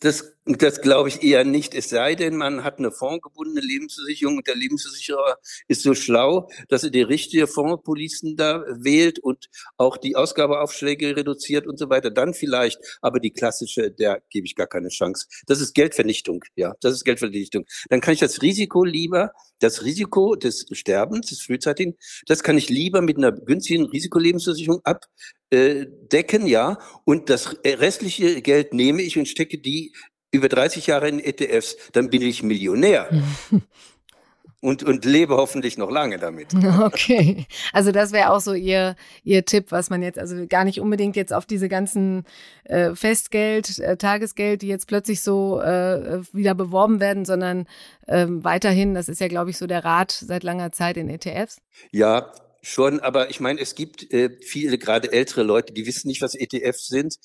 das 0.00 0.34
Das 0.50 0.80
glaube 0.80 1.10
ich 1.10 1.22
eher 1.22 1.44
nicht. 1.44 1.74
Es 1.74 1.90
sei 1.90 2.14
denn, 2.14 2.34
man 2.34 2.64
hat 2.64 2.78
eine 2.78 2.90
fondgebundene 2.90 3.60
Lebensversicherung 3.60 4.38
und 4.38 4.46
der 4.46 4.56
Lebensversicherer 4.56 5.36
ist 5.66 5.82
so 5.82 5.92
schlau, 5.94 6.48
dass 6.68 6.84
er 6.84 6.90
die 6.90 7.02
richtige 7.02 7.46
Fondspolicen 7.46 8.34
da 8.34 8.64
wählt 8.66 9.18
und 9.18 9.48
auch 9.76 9.98
die 9.98 10.16
Ausgabeaufschläge 10.16 11.16
reduziert 11.16 11.66
und 11.66 11.78
so 11.78 11.90
weiter. 11.90 12.10
Dann 12.10 12.32
vielleicht, 12.32 12.78
aber 13.02 13.20
die 13.20 13.30
klassische, 13.30 13.90
der 13.90 14.22
gebe 14.30 14.46
ich 14.46 14.54
gar 14.54 14.66
keine 14.66 14.88
Chance. 14.88 15.26
Das 15.46 15.60
ist 15.60 15.74
Geldvernichtung, 15.74 16.42
ja. 16.56 16.74
Das 16.80 16.94
ist 16.94 17.04
Geldvernichtung. 17.04 17.66
Dann 17.90 18.00
kann 18.00 18.14
ich 18.14 18.20
das 18.20 18.40
Risiko 18.40 18.84
lieber, 18.84 19.32
das 19.58 19.84
Risiko 19.84 20.34
des 20.34 20.64
Sterbens, 20.72 21.28
des 21.28 21.42
frühzeitigen, 21.42 21.98
das 22.26 22.42
kann 22.42 22.56
ich 22.56 22.70
lieber 22.70 23.02
mit 23.02 23.18
einer 23.18 23.32
günstigen 23.32 23.84
Risikolebensversicherung 23.84 24.80
abdecken, 24.84 26.46
ja. 26.46 26.78
Und 27.04 27.28
das 27.28 27.54
restliche 27.66 28.40
Geld 28.40 28.72
nehme 28.72 29.02
ich 29.02 29.18
und 29.18 29.28
stecke 29.28 29.58
die 29.58 29.92
über 30.30 30.48
30 30.48 30.86
Jahre 30.86 31.08
in 31.08 31.20
ETFs, 31.20 31.76
dann 31.92 32.10
bin 32.10 32.22
ich 32.22 32.42
Millionär. 32.42 33.08
und, 34.60 34.82
und 34.82 35.04
lebe 35.04 35.36
hoffentlich 35.36 35.78
noch 35.78 35.90
lange 35.90 36.18
damit. 36.18 36.48
Okay. 36.78 37.46
Also 37.72 37.92
das 37.92 38.12
wäre 38.12 38.30
auch 38.30 38.40
so 38.40 38.54
Ihr, 38.54 38.96
Ihr 39.24 39.44
Tipp, 39.44 39.66
was 39.70 39.90
man 39.90 40.02
jetzt, 40.02 40.18
also 40.18 40.46
gar 40.48 40.64
nicht 40.64 40.80
unbedingt 40.80 41.16
jetzt 41.16 41.32
auf 41.32 41.46
diese 41.46 41.68
ganzen 41.68 42.24
äh, 42.64 42.94
Festgeld, 42.94 43.78
äh, 43.78 43.96
Tagesgeld, 43.96 44.62
die 44.62 44.68
jetzt 44.68 44.86
plötzlich 44.86 45.22
so 45.22 45.60
äh, 45.60 46.22
wieder 46.32 46.54
beworben 46.54 47.00
werden, 47.00 47.24
sondern 47.24 47.66
ähm, 48.06 48.44
weiterhin, 48.44 48.94
das 48.94 49.08
ist 49.08 49.20
ja, 49.20 49.28
glaube 49.28 49.50
ich, 49.50 49.58
so 49.58 49.66
der 49.66 49.84
Rat 49.84 50.12
seit 50.12 50.42
langer 50.42 50.72
Zeit 50.72 50.96
in 50.96 51.08
ETFs. 51.08 51.60
Ja, 51.90 52.32
Schon, 52.60 52.98
aber 53.00 53.30
ich 53.30 53.38
meine, 53.38 53.60
es 53.60 53.74
gibt 53.76 54.12
äh, 54.12 54.36
viele, 54.42 54.78
gerade 54.78 55.12
ältere 55.12 55.44
Leute, 55.44 55.72
die 55.72 55.86
wissen 55.86 56.08
nicht, 56.08 56.22
was 56.22 56.34
ETFs 56.34 56.88
sind. 56.88 57.16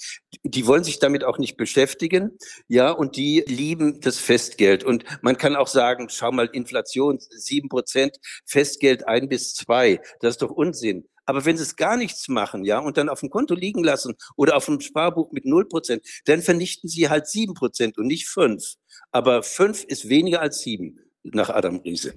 Die 0.44 0.68
wollen 0.68 0.84
sich 0.84 1.00
damit 1.00 1.24
auch 1.24 1.40
nicht 1.40 1.58
beschäftigen. 1.58 2.38
Ja, 2.68 2.92
und 2.92 3.16
die 3.16 3.44
lieben 3.48 4.00
das 4.02 4.20
Festgeld. 4.20 4.84
Und 4.84 5.06
man 5.22 5.38
kann 5.38 5.56
auch 5.56 5.68
sagen, 5.68 6.08
schau 6.10 6.32
mal, 6.32 6.50
Inflation 6.54 7.18
sieben 7.20 7.68
Prozent, 7.68 8.18
Festgeld 8.46 9.08
ein 9.08 9.28
bis 9.28 9.56
zwei. 9.56 10.00
Das 10.22 10.36
ist 10.36 10.42
doch 10.44 10.52
Unsinn. 10.52 11.08
Aber 11.26 11.46
wenn 11.46 11.58
sie 11.58 11.64
es 11.64 11.76
gar 11.76 11.98
nichts 11.98 12.28
machen, 12.28 12.64
ja, 12.66 12.80
und 12.80 12.98
dann 12.98 13.10
auf 13.10 13.22
dem 13.22 13.30
Konto 13.30 13.56
liegen 13.56 13.84
lassen 13.84 14.16
oder 14.36 14.56
auf 14.58 14.66
dem 14.66 14.82
Sparbuch 14.82 15.32
mit 15.32 15.46
null 15.46 15.68
Prozent, 15.68 16.06
dann 16.26 16.42
vernichten 16.42 16.90
sie 16.90 17.10
halt 17.10 17.28
sieben 17.28 17.54
Prozent 17.54 17.98
und 17.98 18.08
nicht 18.08 18.28
fünf. 18.28 18.76
Aber 19.12 19.42
fünf 19.42 19.84
ist 19.84 20.10
weniger 20.10 20.42
als 20.42 20.60
sieben 20.60 21.00
nach 21.24 21.50
Adam 21.50 21.78
Riese. 21.78 22.14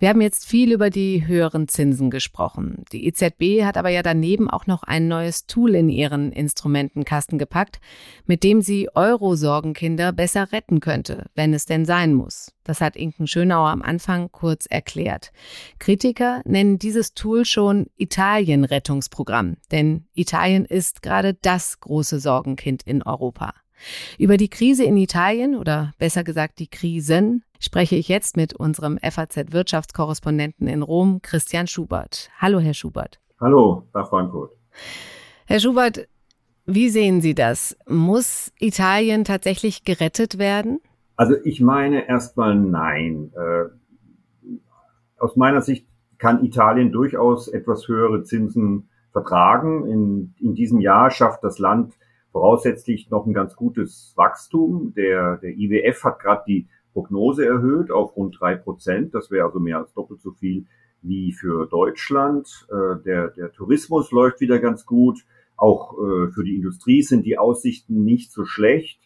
Wir 0.00 0.10
haben 0.10 0.20
jetzt 0.20 0.46
viel 0.46 0.72
über 0.72 0.90
die 0.90 1.26
höheren 1.26 1.66
Zinsen 1.66 2.08
gesprochen. 2.08 2.84
Die 2.92 3.06
EZB 3.06 3.64
hat 3.64 3.76
aber 3.76 3.88
ja 3.88 4.02
daneben 4.04 4.48
auch 4.48 4.68
noch 4.68 4.84
ein 4.84 5.08
neues 5.08 5.46
Tool 5.46 5.74
in 5.74 5.88
ihren 5.88 6.30
Instrumentenkasten 6.30 7.36
gepackt, 7.36 7.80
mit 8.24 8.44
dem 8.44 8.62
sie 8.62 8.88
Euro-Sorgenkinder 8.94 10.12
besser 10.12 10.52
retten 10.52 10.78
könnte, 10.78 11.26
wenn 11.34 11.52
es 11.52 11.66
denn 11.66 11.84
sein 11.84 12.14
muss. 12.14 12.52
Das 12.62 12.80
hat 12.80 12.94
Inken 12.94 13.26
Schönauer 13.26 13.70
am 13.70 13.82
Anfang 13.82 14.30
kurz 14.30 14.66
erklärt. 14.66 15.32
Kritiker 15.80 16.42
nennen 16.44 16.78
dieses 16.78 17.14
Tool 17.14 17.44
schon 17.44 17.86
Italien-Rettungsprogramm, 17.96 19.56
denn 19.72 20.06
Italien 20.14 20.64
ist 20.64 21.02
gerade 21.02 21.34
das 21.34 21.80
große 21.80 22.20
Sorgenkind 22.20 22.84
in 22.84 23.02
Europa. 23.02 23.52
Über 24.18 24.36
die 24.36 24.48
Krise 24.48 24.84
in 24.84 24.96
Italien 24.96 25.56
oder 25.56 25.92
besser 25.98 26.24
gesagt 26.24 26.58
die 26.58 26.68
Krisen 26.68 27.44
spreche 27.60 27.96
ich 27.96 28.08
jetzt 28.08 28.36
mit 28.36 28.54
unserem 28.54 28.98
FAZ-Wirtschaftskorrespondenten 28.98 30.68
in 30.68 30.82
Rom, 30.82 31.20
Christian 31.22 31.66
Schubert. 31.66 32.30
Hallo, 32.38 32.60
Herr 32.60 32.74
Schubert. 32.74 33.20
Hallo, 33.40 33.84
nach 33.94 34.08
Frankfurt. 34.08 34.52
Herr 35.46 35.60
Schubert, 35.60 36.08
wie 36.66 36.88
sehen 36.88 37.20
Sie 37.20 37.34
das? 37.34 37.76
Muss 37.88 38.52
Italien 38.58 39.24
tatsächlich 39.24 39.84
gerettet 39.84 40.38
werden? 40.38 40.80
Also 41.16 41.34
ich 41.44 41.60
meine 41.60 42.06
erstmal 42.08 42.54
nein. 42.54 43.32
Äh, 43.34 44.58
aus 45.18 45.34
meiner 45.36 45.62
Sicht 45.62 45.86
kann 46.18 46.44
Italien 46.44 46.92
durchaus 46.92 47.48
etwas 47.48 47.88
höhere 47.88 48.22
Zinsen 48.24 48.88
vertragen. 49.12 49.86
In, 49.86 50.34
in 50.38 50.54
diesem 50.54 50.80
Jahr 50.80 51.10
schafft 51.10 51.42
das 51.42 51.58
Land 51.58 51.94
voraussetzlich 52.38 53.10
noch 53.10 53.26
ein 53.26 53.34
ganz 53.34 53.56
gutes 53.56 54.12
Wachstum. 54.14 54.92
Der, 54.94 55.38
der 55.38 55.50
IWF 55.50 56.04
hat 56.04 56.20
gerade 56.20 56.44
die 56.46 56.68
Prognose 56.92 57.44
erhöht 57.44 57.90
auf 57.90 58.16
rund 58.16 58.36
drei 58.38 58.54
Prozent. 58.54 59.12
Das 59.12 59.32
wäre 59.32 59.46
also 59.46 59.58
mehr 59.58 59.78
als 59.78 59.92
doppelt 59.92 60.20
so 60.20 60.30
viel 60.30 60.66
wie 61.02 61.32
für 61.32 61.66
Deutschland. 61.66 62.48
Äh, 62.70 63.02
der, 63.04 63.30
der 63.30 63.50
Tourismus 63.50 64.12
läuft 64.12 64.40
wieder 64.40 64.60
ganz 64.60 64.86
gut. 64.86 65.24
Auch 65.56 65.94
äh, 65.94 66.30
für 66.30 66.44
die 66.44 66.54
Industrie 66.54 67.02
sind 67.02 67.26
die 67.26 67.38
Aussichten 67.38 68.04
nicht 68.04 68.30
so 68.30 68.44
schlecht. 68.44 69.00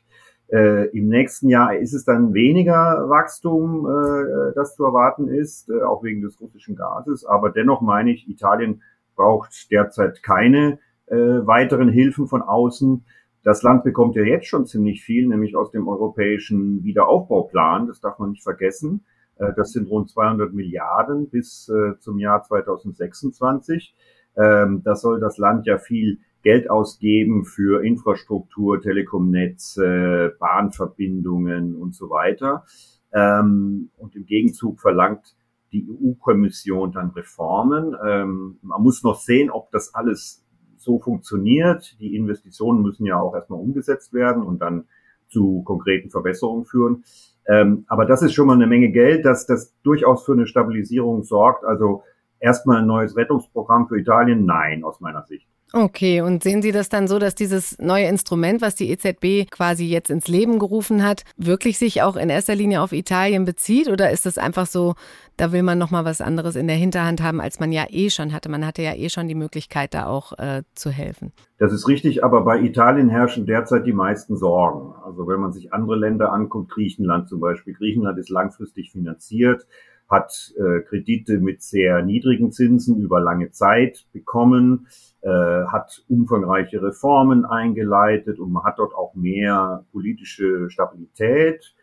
Äh, 0.48 0.88
Im 0.90 1.08
nächsten 1.08 1.48
Jahr 1.48 1.74
ist 1.74 1.94
es 1.94 2.04
dann 2.04 2.34
weniger 2.34 3.08
Wachstum, 3.08 3.86
äh, 3.86 4.52
das 4.54 4.76
zu 4.76 4.84
erwarten 4.84 5.28
ist, 5.28 5.70
äh, 5.70 5.80
auch 5.80 6.02
wegen 6.02 6.20
des 6.20 6.38
russischen 6.38 6.76
Gases. 6.76 7.24
Aber 7.24 7.48
dennoch 7.48 7.80
meine 7.80 8.12
ich, 8.12 8.28
Italien 8.28 8.82
braucht 9.16 9.70
derzeit 9.70 10.22
keine 10.22 10.78
äh, 11.06 11.16
weiteren 11.16 11.88
Hilfen 11.88 12.26
von 12.26 12.42
außen. 12.42 13.04
Das 13.44 13.62
Land 13.62 13.82
bekommt 13.82 14.14
ja 14.14 14.22
jetzt 14.22 14.46
schon 14.46 14.66
ziemlich 14.66 15.02
viel, 15.02 15.26
nämlich 15.26 15.56
aus 15.56 15.70
dem 15.70 15.88
europäischen 15.88 16.84
Wiederaufbauplan. 16.84 17.88
Das 17.88 18.00
darf 18.00 18.18
man 18.18 18.30
nicht 18.30 18.42
vergessen. 18.42 19.04
Äh, 19.36 19.52
das 19.56 19.72
sind 19.72 19.90
rund 19.90 20.10
200 20.10 20.52
Milliarden 20.52 21.28
bis 21.28 21.68
äh, 21.68 21.98
zum 21.98 22.18
Jahr 22.18 22.42
2026. 22.42 23.94
Ähm, 24.36 24.82
da 24.84 24.94
soll 24.94 25.20
das 25.20 25.38
Land 25.38 25.66
ja 25.66 25.78
viel 25.78 26.20
Geld 26.42 26.70
ausgeben 26.70 27.44
für 27.44 27.84
Infrastruktur, 27.84 28.80
Telekomnetze, 28.80 30.34
Bahnverbindungen 30.38 31.76
und 31.76 31.94
so 31.94 32.10
weiter. 32.10 32.64
Ähm, 33.12 33.90
und 33.96 34.16
im 34.16 34.26
Gegenzug 34.26 34.80
verlangt 34.80 35.36
die 35.72 35.86
EU-Kommission 35.88 36.92
dann 36.92 37.10
Reformen. 37.10 37.96
Ähm, 38.04 38.58
man 38.62 38.82
muss 38.82 39.02
noch 39.02 39.20
sehen, 39.20 39.50
ob 39.50 39.70
das 39.70 39.94
alles 39.94 40.41
so 40.82 40.98
funktioniert. 40.98 41.96
Die 42.00 42.16
Investitionen 42.16 42.82
müssen 42.82 43.06
ja 43.06 43.20
auch 43.20 43.34
erstmal 43.34 43.60
umgesetzt 43.60 44.12
werden 44.12 44.42
und 44.42 44.60
dann 44.60 44.84
zu 45.28 45.62
konkreten 45.64 46.10
Verbesserungen 46.10 46.64
führen. 46.64 47.04
Ähm, 47.48 47.84
aber 47.88 48.06
das 48.06 48.22
ist 48.22 48.34
schon 48.34 48.46
mal 48.46 48.54
eine 48.54 48.66
Menge 48.66 48.90
Geld, 48.90 49.24
dass 49.24 49.46
das 49.46 49.74
durchaus 49.82 50.24
für 50.24 50.32
eine 50.32 50.46
Stabilisierung 50.46 51.24
sorgt. 51.24 51.64
Also 51.64 52.04
erstmal 52.38 52.78
ein 52.78 52.86
neues 52.86 53.16
Rettungsprogramm 53.16 53.88
für 53.88 53.98
Italien? 53.98 54.44
Nein, 54.44 54.84
aus 54.84 55.00
meiner 55.00 55.24
Sicht. 55.24 55.46
Okay, 55.74 56.20
und 56.20 56.42
sehen 56.42 56.60
Sie 56.60 56.70
das 56.70 56.90
dann 56.90 57.08
so, 57.08 57.18
dass 57.18 57.34
dieses 57.34 57.78
neue 57.78 58.06
Instrument, 58.06 58.60
was 58.60 58.74
die 58.74 58.90
EZB 58.90 59.50
quasi 59.50 59.86
jetzt 59.86 60.10
ins 60.10 60.28
Leben 60.28 60.58
gerufen 60.58 61.02
hat, 61.02 61.24
wirklich 61.38 61.78
sich 61.78 62.02
auch 62.02 62.16
in 62.16 62.28
erster 62.28 62.54
Linie 62.54 62.82
auf 62.82 62.92
Italien 62.92 63.46
bezieht? 63.46 63.88
Oder 63.88 64.10
ist 64.10 64.26
es 64.26 64.36
einfach 64.36 64.66
so, 64.66 64.94
da 65.38 65.50
will 65.50 65.62
man 65.62 65.78
nochmal 65.78 66.04
was 66.04 66.20
anderes 66.20 66.56
in 66.56 66.66
der 66.66 66.76
Hinterhand 66.76 67.22
haben, 67.22 67.40
als 67.40 67.58
man 67.58 67.72
ja 67.72 67.86
eh 67.88 68.10
schon 68.10 68.34
hatte? 68.34 68.50
Man 68.50 68.66
hatte 68.66 68.82
ja 68.82 68.94
eh 68.94 69.08
schon 69.08 69.28
die 69.28 69.34
Möglichkeit, 69.34 69.94
da 69.94 70.06
auch 70.06 70.38
äh, 70.38 70.62
zu 70.74 70.90
helfen. 70.90 71.32
Das 71.56 71.72
ist 71.72 71.88
richtig, 71.88 72.22
aber 72.22 72.42
bei 72.42 72.60
Italien 72.60 73.08
herrschen 73.08 73.46
derzeit 73.46 73.86
die 73.86 73.94
meisten 73.94 74.36
Sorgen. 74.36 74.92
Also 75.06 75.26
wenn 75.26 75.40
man 75.40 75.52
sich 75.52 75.72
andere 75.72 75.96
Länder 75.96 76.32
anguckt, 76.32 76.70
Griechenland 76.70 77.30
zum 77.30 77.40
Beispiel. 77.40 77.72
Griechenland 77.72 78.18
ist 78.18 78.28
langfristig 78.28 78.90
finanziert 78.90 79.66
hat 80.12 80.52
äh, 80.56 80.82
Kredite 80.82 81.38
mit 81.38 81.62
sehr 81.62 82.02
niedrigen 82.02 82.52
Zinsen 82.52 83.00
über 83.00 83.20
lange 83.20 83.50
Zeit 83.50 84.06
bekommen, 84.12 84.86
äh, 85.22 85.28
hat 85.28 86.04
umfangreiche 86.08 86.82
Reformen 86.82 87.44
eingeleitet 87.44 88.38
und 88.38 88.52
man 88.52 88.62
hat 88.64 88.78
dort 88.78 88.94
auch 88.94 89.14
mehr 89.14 89.84
politische 89.90 90.70
Stabilität. 90.70 91.74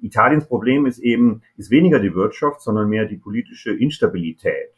Italiens 0.00 0.46
Problem 0.46 0.86
ist 0.86 1.00
eben, 1.00 1.42
ist 1.56 1.70
weniger 1.70 1.98
die 1.98 2.14
Wirtschaft, 2.14 2.62
sondern 2.62 2.88
mehr 2.88 3.04
die 3.04 3.16
politische 3.16 3.72
Instabilität. 3.72 4.72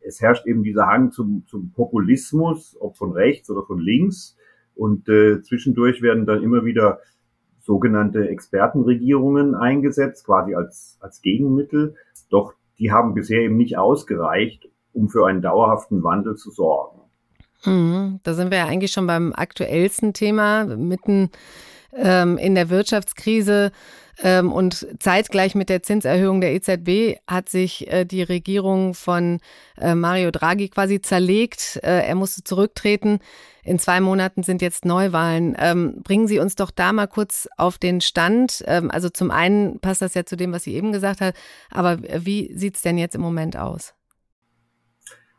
Es 0.00 0.20
herrscht 0.20 0.46
eben 0.46 0.62
dieser 0.62 0.86
Hang 0.86 1.12
zum, 1.12 1.44
zum 1.46 1.72
Populismus, 1.72 2.76
ob 2.80 2.96
von 2.96 3.12
rechts 3.12 3.50
oder 3.50 3.62
von 3.62 3.78
links. 3.78 4.36
Und 4.74 5.08
äh, 5.10 5.42
zwischendurch 5.42 6.00
werden 6.00 6.24
dann 6.24 6.42
immer 6.42 6.64
wieder 6.64 7.00
sogenannte 7.70 8.28
Expertenregierungen 8.28 9.54
eingesetzt, 9.54 10.26
quasi 10.26 10.56
als, 10.56 10.98
als 10.98 11.22
Gegenmittel. 11.22 11.94
Doch 12.28 12.54
die 12.80 12.90
haben 12.90 13.14
bisher 13.14 13.42
eben 13.42 13.56
nicht 13.56 13.78
ausgereicht, 13.78 14.68
um 14.92 15.08
für 15.08 15.24
einen 15.28 15.40
dauerhaften 15.40 16.02
Wandel 16.02 16.34
zu 16.34 16.50
sorgen. 16.50 16.98
Mhm, 17.64 18.18
da 18.24 18.34
sind 18.34 18.50
wir 18.50 18.58
ja 18.58 18.66
eigentlich 18.66 18.90
schon 18.90 19.06
beim 19.06 19.32
aktuellsten 19.32 20.14
Thema, 20.14 20.64
mitten 20.64 21.30
ähm, 21.94 22.38
in 22.38 22.56
der 22.56 22.70
Wirtschaftskrise 22.70 23.70
und 24.22 24.86
zeitgleich 24.98 25.54
mit 25.54 25.68
der 25.68 25.82
Zinserhöhung 25.82 26.40
der 26.40 26.52
EZB 26.54 27.20
hat 27.26 27.48
sich 27.48 27.90
äh, 27.90 28.04
die 28.04 28.22
Regierung 28.22 28.94
von 28.94 29.38
äh, 29.78 29.94
Mario 29.94 30.30
Draghi 30.30 30.68
quasi 30.68 31.00
zerlegt. 31.00 31.80
Äh, 31.82 32.06
er 32.06 32.14
musste 32.14 32.44
zurücktreten. 32.44 33.20
In 33.62 33.78
zwei 33.78 34.00
Monaten 34.00 34.42
sind 34.42 34.62
jetzt 34.62 34.84
Neuwahlen. 34.84 35.56
Ähm, 35.58 36.02
bringen 36.02 36.26
Sie 36.26 36.38
uns 36.38 36.54
doch 36.54 36.70
da 36.70 36.92
mal 36.92 37.06
kurz 37.06 37.48
auf 37.56 37.78
den 37.78 38.00
Stand. 38.00 38.62
Ähm, 38.66 38.90
also 38.90 39.08
zum 39.08 39.30
einen 39.30 39.80
passt 39.80 40.02
das 40.02 40.14
ja 40.14 40.24
zu 40.24 40.36
dem, 40.36 40.52
was 40.52 40.64
sie 40.64 40.74
eben 40.74 40.92
gesagt 40.92 41.20
hat, 41.20 41.34
aber 41.70 41.98
wie 42.02 42.52
sieht 42.56 42.76
es 42.76 42.82
denn 42.82 42.98
jetzt 42.98 43.14
im 43.14 43.20
Moment 43.20 43.56
aus? 43.56 43.94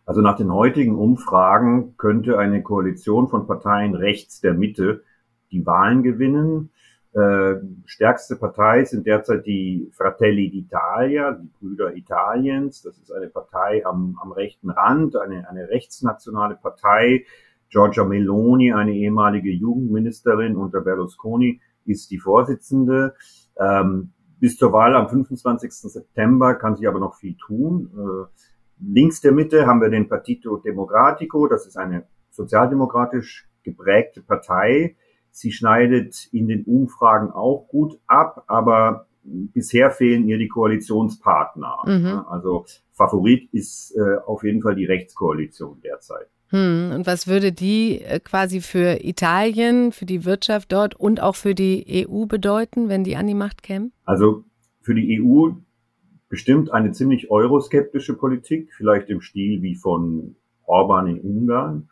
Also 0.05 0.21
nach 0.21 0.35
den 0.35 0.51
heutigen 0.51 0.95
Umfragen 0.95 1.95
könnte 1.97 2.37
eine 2.37 2.63
Koalition 2.63 3.29
von 3.29 3.47
Parteien 3.47 3.95
rechts 3.95 4.41
der 4.41 4.53
Mitte 4.53 5.03
die 5.51 5.65
Wahlen 5.65 6.03
gewinnen. 6.03 6.71
Äh, 7.13 7.55
stärkste 7.85 8.37
Partei 8.37 8.85
sind 8.85 9.05
derzeit 9.05 9.45
die 9.45 9.91
Fratelli 9.93 10.49
d'Italia, 10.49 11.33
die 11.33 11.49
Brüder 11.59 11.93
Italiens. 11.93 12.81
Das 12.83 12.97
ist 12.97 13.11
eine 13.11 13.27
Partei 13.27 13.85
am, 13.85 14.17
am 14.21 14.31
rechten 14.31 14.69
Rand, 14.69 15.17
eine, 15.17 15.49
eine 15.49 15.67
rechtsnationale 15.67 16.55
Partei. 16.55 17.25
Giorgia 17.69 18.05
Meloni, 18.05 18.73
eine 18.73 18.93
ehemalige 18.93 19.51
Jugendministerin 19.51 20.55
unter 20.55 20.81
Berlusconi, 20.81 21.59
ist 21.85 22.11
die 22.11 22.19
Vorsitzende. 22.19 23.15
Ähm, 23.57 24.11
bis 24.39 24.57
zur 24.57 24.71
Wahl 24.73 24.95
am 24.95 25.09
25. 25.09 25.71
September 25.71 26.55
kann 26.55 26.75
sich 26.75 26.87
aber 26.87 26.99
noch 26.99 27.15
viel 27.15 27.35
tun. 27.35 27.91
Äh, 27.95 28.43
links 28.79 29.21
der 29.21 29.33
Mitte 29.33 29.67
haben 29.67 29.81
wir 29.81 29.89
den 29.89 30.07
Partito 30.07 30.57
Democratico, 30.57 31.47
das 31.47 31.67
ist 31.67 31.77
eine 31.77 32.05
sozialdemokratisch 32.29 33.47
geprägte 33.63 34.21
Partei, 34.21 34.95
Sie 35.31 35.51
schneidet 35.51 36.27
in 36.31 36.47
den 36.47 36.63
Umfragen 36.65 37.31
auch 37.31 37.67
gut 37.67 37.99
ab, 38.07 38.43
aber 38.47 39.07
bisher 39.23 39.91
fehlen 39.91 40.27
ihr 40.27 40.37
die 40.37 40.47
Koalitionspartner. 40.47 41.77
Mhm. 41.85 42.25
Also 42.29 42.65
Favorit 42.91 43.49
ist 43.51 43.95
äh, 43.95 44.17
auf 44.25 44.43
jeden 44.43 44.61
Fall 44.61 44.75
die 44.75 44.85
Rechtskoalition 44.85 45.81
derzeit. 45.81 46.27
Hm, 46.49 46.91
und 46.93 47.07
was 47.07 47.27
würde 47.27 47.53
die 47.53 48.01
äh, 48.01 48.19
quasi 48.19 48.59
für 48.59 49.03
Italien, 49.05 49.93
für 49.93 50.05
die 50.05 50.25
Wirtschaft 50.25 50.71
dort 50.73 50.95
und 50.95 51.21
auch 51.21 51.35
für 51.35 51.55
die 51.55 52.05
EU 52.05 52.25
bedeuten, 52.25 52.89
wenn 52.89 53.05
die 53.05 53.15
an 53.15 53.27
die 53.27 53.33
Macht 53.33 53.63
kämen? 53.63 53.93
Also 54.03 54.43
für 54.81 54.93
die 54.93 55.21
EU 55.21 55.51
bestimmt 56.27 56.71
eine 56.71 56.91
ziemlich 56.91 57.31
euroskeptische 57.31 58.15
Politik, 58.15 58.73
vielleicht 58.75 59.09
im 59.09 59.21
Stil 59.21 59.61
wie 59.61 59.75
von 59.75 60.35
Orban 60.65 61.07
in 61.07 61.19
Ungarn. 61.21 61.89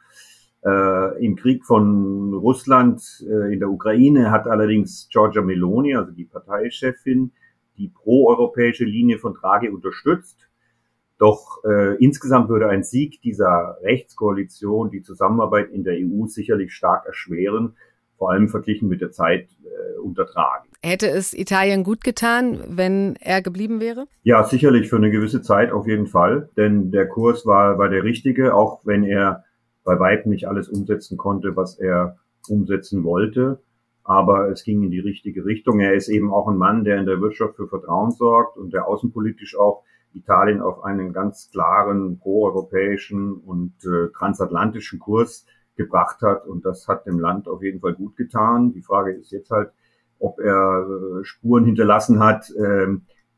Äh, 0.66 1.26
Im 1.26 1.38
Krieg 1.38 1.66
von 1.66 2.34
Russland 2.34 3.02
äh, 3.22 3.54
in 3.54 3.60
der 3.60 3.70
Ukraine 3.70 4.30
hat 4.30 4.46
allerdings 4.46 5.08
Giorgia 5.10 5.42
Meloni, 5.42 5.96
also 5.96 6.12
die 6.12 6.26
Parteichefin, 6.26 7.32
die 7.78 7.88
proeuropäische 7.88 8.84
Linie 8.84 9.20
von 9.20 9.34
Draghi 9.34 9.70
unterstützt. 9.70 10.50
Doch 11.18 11.64
äh, 11.64 11.96
insgesamt 12.04 12.50
würde 12.50 12.68
ein 12.68 12.84
Sieg 12.84 13.22
dieser 13.22 13.78
Rechtskoalition 13.84 14.92
die 14.92 15.02
Zusammenarbeit 15.02 15.70
in 15.72 15.84
der 15.84 15.96
EU 15.96 16.26
sicherlich 16.28 16.74
stark 16.74 17.06
erschweren, 17.06 17.76
vor 18.18 18.32
allem 18.32 18.50
verglichen 18.50 18.90
mit 18.90 19.00
der 19.00 19.12
Zeit 19.12 19.48
äh, 19.64 20.00
unter 20.00 20.26
Draghi. 20.26 20.68
Hätte 20.82 21.10
es 21.10 21.34
Italien 21.34 21.84
gut 21.86 22.04
getan, 22.04 22.64
wenn 22.68 23.16
er 23.22 23.42
geblieben 23.42 23.80
wäre? 23.80 24.08
Ja, 24.24 24.44
sicherlich 24.44 24.90
für 24.90 24.98
eine 24.98 25.12
gewisse 25.12 25.42
Zeit 25.42 25.72
auf 25.72 25.88
jeden 25.88 26.08
Fall, 26.08 26.50
denn 26.58 26.92
der 26.92 27.08
Kurs 27.08 27.46
war, 27.46 27.78
war 27.78 27.90
der 27.90 28.04
richtige, 28.04 28.54
auch 28.54 28.86
wenn 28.86 29.04
er 29.04 29.46
bei 29.90 30.00
weitem 30.00 30.30
nicht 30.30 30.48
alles 30.48 30.70
umsetzen 30.70 31.18
konnte, 31.18 31.56
was 31.56 31.80
er 31.80 32.18
umsetzen 32.48 33.04
wollte. 33.04 33.60
Aber 34.04 34.48
es 34.50 34.64
ging 34.64 34.84
in 34.84 34.92
die 34.92 35.00
richtige 35.00 35.46
Richtung. 35.46 35.80
Er 35.80 35.96
ist 35.96 36.10
eben 36.10 36.32
auch 36.32 36.48
ein 36.48 36.58
Mann, 36.58 36.84
der 36.84 37.00
in 37.00 37.08
der 37.08 37.22
Wirtschaft 37.22 37.56
für 37.56 37.68
Vertrauen 37.68 38.12
sorgt 38.12 38.56
und 38.56 38.72
der 38.72 38.88
außenpolitisch 38.88 39.58
auch 39.58 39.84
Italien 40.14 40.62
auf 40.62 40.84
einen 40.84 41.12
ganz 41.12 41.50
klaren 41.52 42.20
proeuropäischen 42.20 43.34
und 43.34 43.74
äh, 43.84 44.10
transatlantischen 44.16 45.00
Kurs 45.00 45.48
gebracht 45.76 46.22
hat. 46.22 46.46
Und 46.46 46.66
das 46.66 46.88
hat 46.88 47.08
dem 47.08 47.20
Land 47.20 47.48
auf 47.48 47.64
jeden 47.64 47.80
Fall 47.80 47.96
gut 47.96 48.16
getan. 48.16 48.74
Die 48.74 48.84
Frage 48.84 49.14
ist 49.14 49.32
jetzt 49.32 49.50
halt, 49.50 49.72
ob 50.20 50.40
er 50.40 50.86
äh, 50.86 51.24
Spuren 51.24 51.66
hinterlassen 51.66 52.20
hat, 52.20 52.52
äh, 52.52 52.96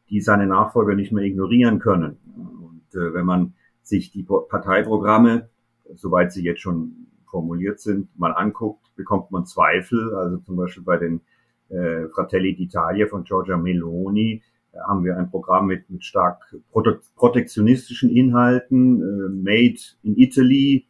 die 0.10 0.20
seine 0.20 0.48
Nachfolger 0.48 0.96
nicht 0.96 1.14
mehr 1.14 1.24
ignorieren 1.24 1.80
können. 1.80 2.18
Und 2.62 2.94
äh, 3.00 3.14
wenn 3.14 3.26
man 3.26 3.54
sich 3.84 4.12
die 4.12 4.24
Parteiprogramme 4.24 5.50
soweit 5.96 6.32
sie 6.32 6.44
jetzt 6.44 6.62
schon 6.62 7.08
formuliert 7.30 7.80
sind, 7.80 8.08
mal 8.20 8.34
anguckt, 8.34 8.94
bekommt 8.96 9.32
man 9.32 9.46
Zweifel. 9.46 10.14
Also 10.16 10.38
zum 10.38 10.58
Beispiel 10.58 10.84
bei 10.84 10.98
den 10.98 11.22
äh, 11.70 12.08
Fratelli 12.10 12.56
d'Italia 12.56 13.08
von 13.08 13.24
Giorgia 13.24 13.58
Meloni 13.58 14.42
äh, 14.74 14.78
haben 14.80 15.04
wir 15.04 15.18
ein 15.18 15.32
Programm 15.32 15.68
mit, 15.68 15.90
mit 15.90 16.04
stark 16.04 16.56
prote 16.72 17.00
protektionistischen 17.16 18.10
Inhalten. 18.10 19.02
Äh, 19.02 19.30
Made 19.30 19.80
in 20.04 20.18
Italy 20.18 20.86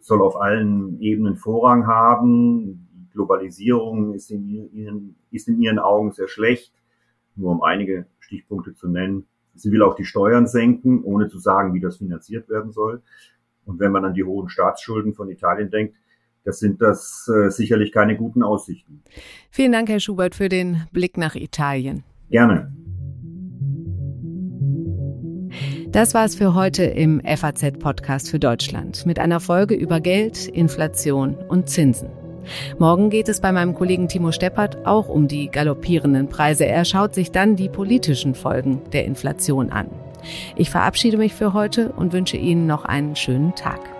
soll 0.00 0.22
auf 0.22 0.40
allen 0.40 1.00
Ebenen 1.00 1.36
Vorrang 1.36 1.86
haben. 1.86 3.08
Globalisierung 3.12 4.14
ist 4.14 4.30
in, 4.30 4.72
ihren, 4.72 5.16
ist 5.30 5.48
in 5.48 5.60
ihren 5.60 5.78
Augen 5.78 6.12
sehr 6.12 6.28
schlecht. 6.28 6.72
Nur 7.36 7.50
um 7.50 7.62
einige 7.62 8.06
Stichpunkte 8.20 8.74
zu 8.74 8.88
nennen. 8.88 9.26
Sie 9.54 9.70
will 9.70 9.82
auch 9.82 9.94
die 9.94 10.04
Steuern 10.04 10.46
senken, 10.46 11.02
ohne 11.04 11.28
zu 11.28 11.38
sagen, 11.38 11.74
wie 11.74 11.80
das 11.80 11.98
finanziert 11.98 12.48
werden 12.48 12.72
soll. 12.72 13.02
Und 13.66 13.80
wenn 13.80 13.92
man 13.92 14.04
an 14.04 14.14
die 14.14 14.24
hohen 14.24 14.48
Staatsschulden 14.48 15.14
von 15.14 15.30
Italien 15.30 15.70
denkt, 15.70 15.94
das 16.44 16.58
sind 16.58 16.82
das 16.82 17.28
äh, 17.34 17.50
sicherlich 17.50 17.92
keine 17.92 18.16
guten 18.16 18.42
Aussichten. 18.42 19.02
Vielen 19.50 19.72
Dank, 19.72 19.88
Herr 19.88 20.00
Schubert, 20.00 20.34
für 20.34 20.48
den 20.48 20.86
Blick 20.92 21.16
nach 21.16 21.34
Italien. 21.34 22.04
Gerne. 22.30 22.72
Das 25.88 26.12
war 26.12 26.24
es 26.24 26.34
für 26.34 26.54
heute 26.54 26.82
im 26.82 27.20
FAZ-Podcast 27.20 28.28
für 28.28 28.40
Deutschland 28.40 29.06
mit 29.06 29.18
einer 29.20 29.38
Folge 29.38 29.74
über 29.74 30.00
Geld, 30.00 30.48
Inflation 30.48 31.36
und 31.36 31.68
Zinsen. 31.68 32.10
Morgen 32.78 33.10
geht 33.10 33.28
es 33.28 33.40
bei 33.40 33.52
meinem 33.52 33.74
Kollegen 33.74 34.08
Timo 34.08 34.32
Steppert 34.32 34.86
auch 34.86 35.08
um 35.08 35.28
die 35.28 35.48
galoppierenden 35.48 36.28
Preise. 36.28 36.66
Er 36.66 36.84
schaut 36.84 37.14
sich 37.14 37.30
dann 37.30 37.56
die 37.56 37.68
politischen 37.68 38.34
Folgen 38.34 38.82
der 38.92 39.04
Inflation 39.04 39.70
an. 39.70 39.88
Ich 40.56 40.70
verabschiede 40.70 41.16
mich 41.16 41.34
für 41.34 41.52
heute 41.52 41.92
und 41.92 42.12
wünsche 42.12 42.36
Ihnen 42.36 42.66
noch 42.66 42.84
einen 42.84 43.16
schönen 43.16 43.54
Tag. 43.54 43.93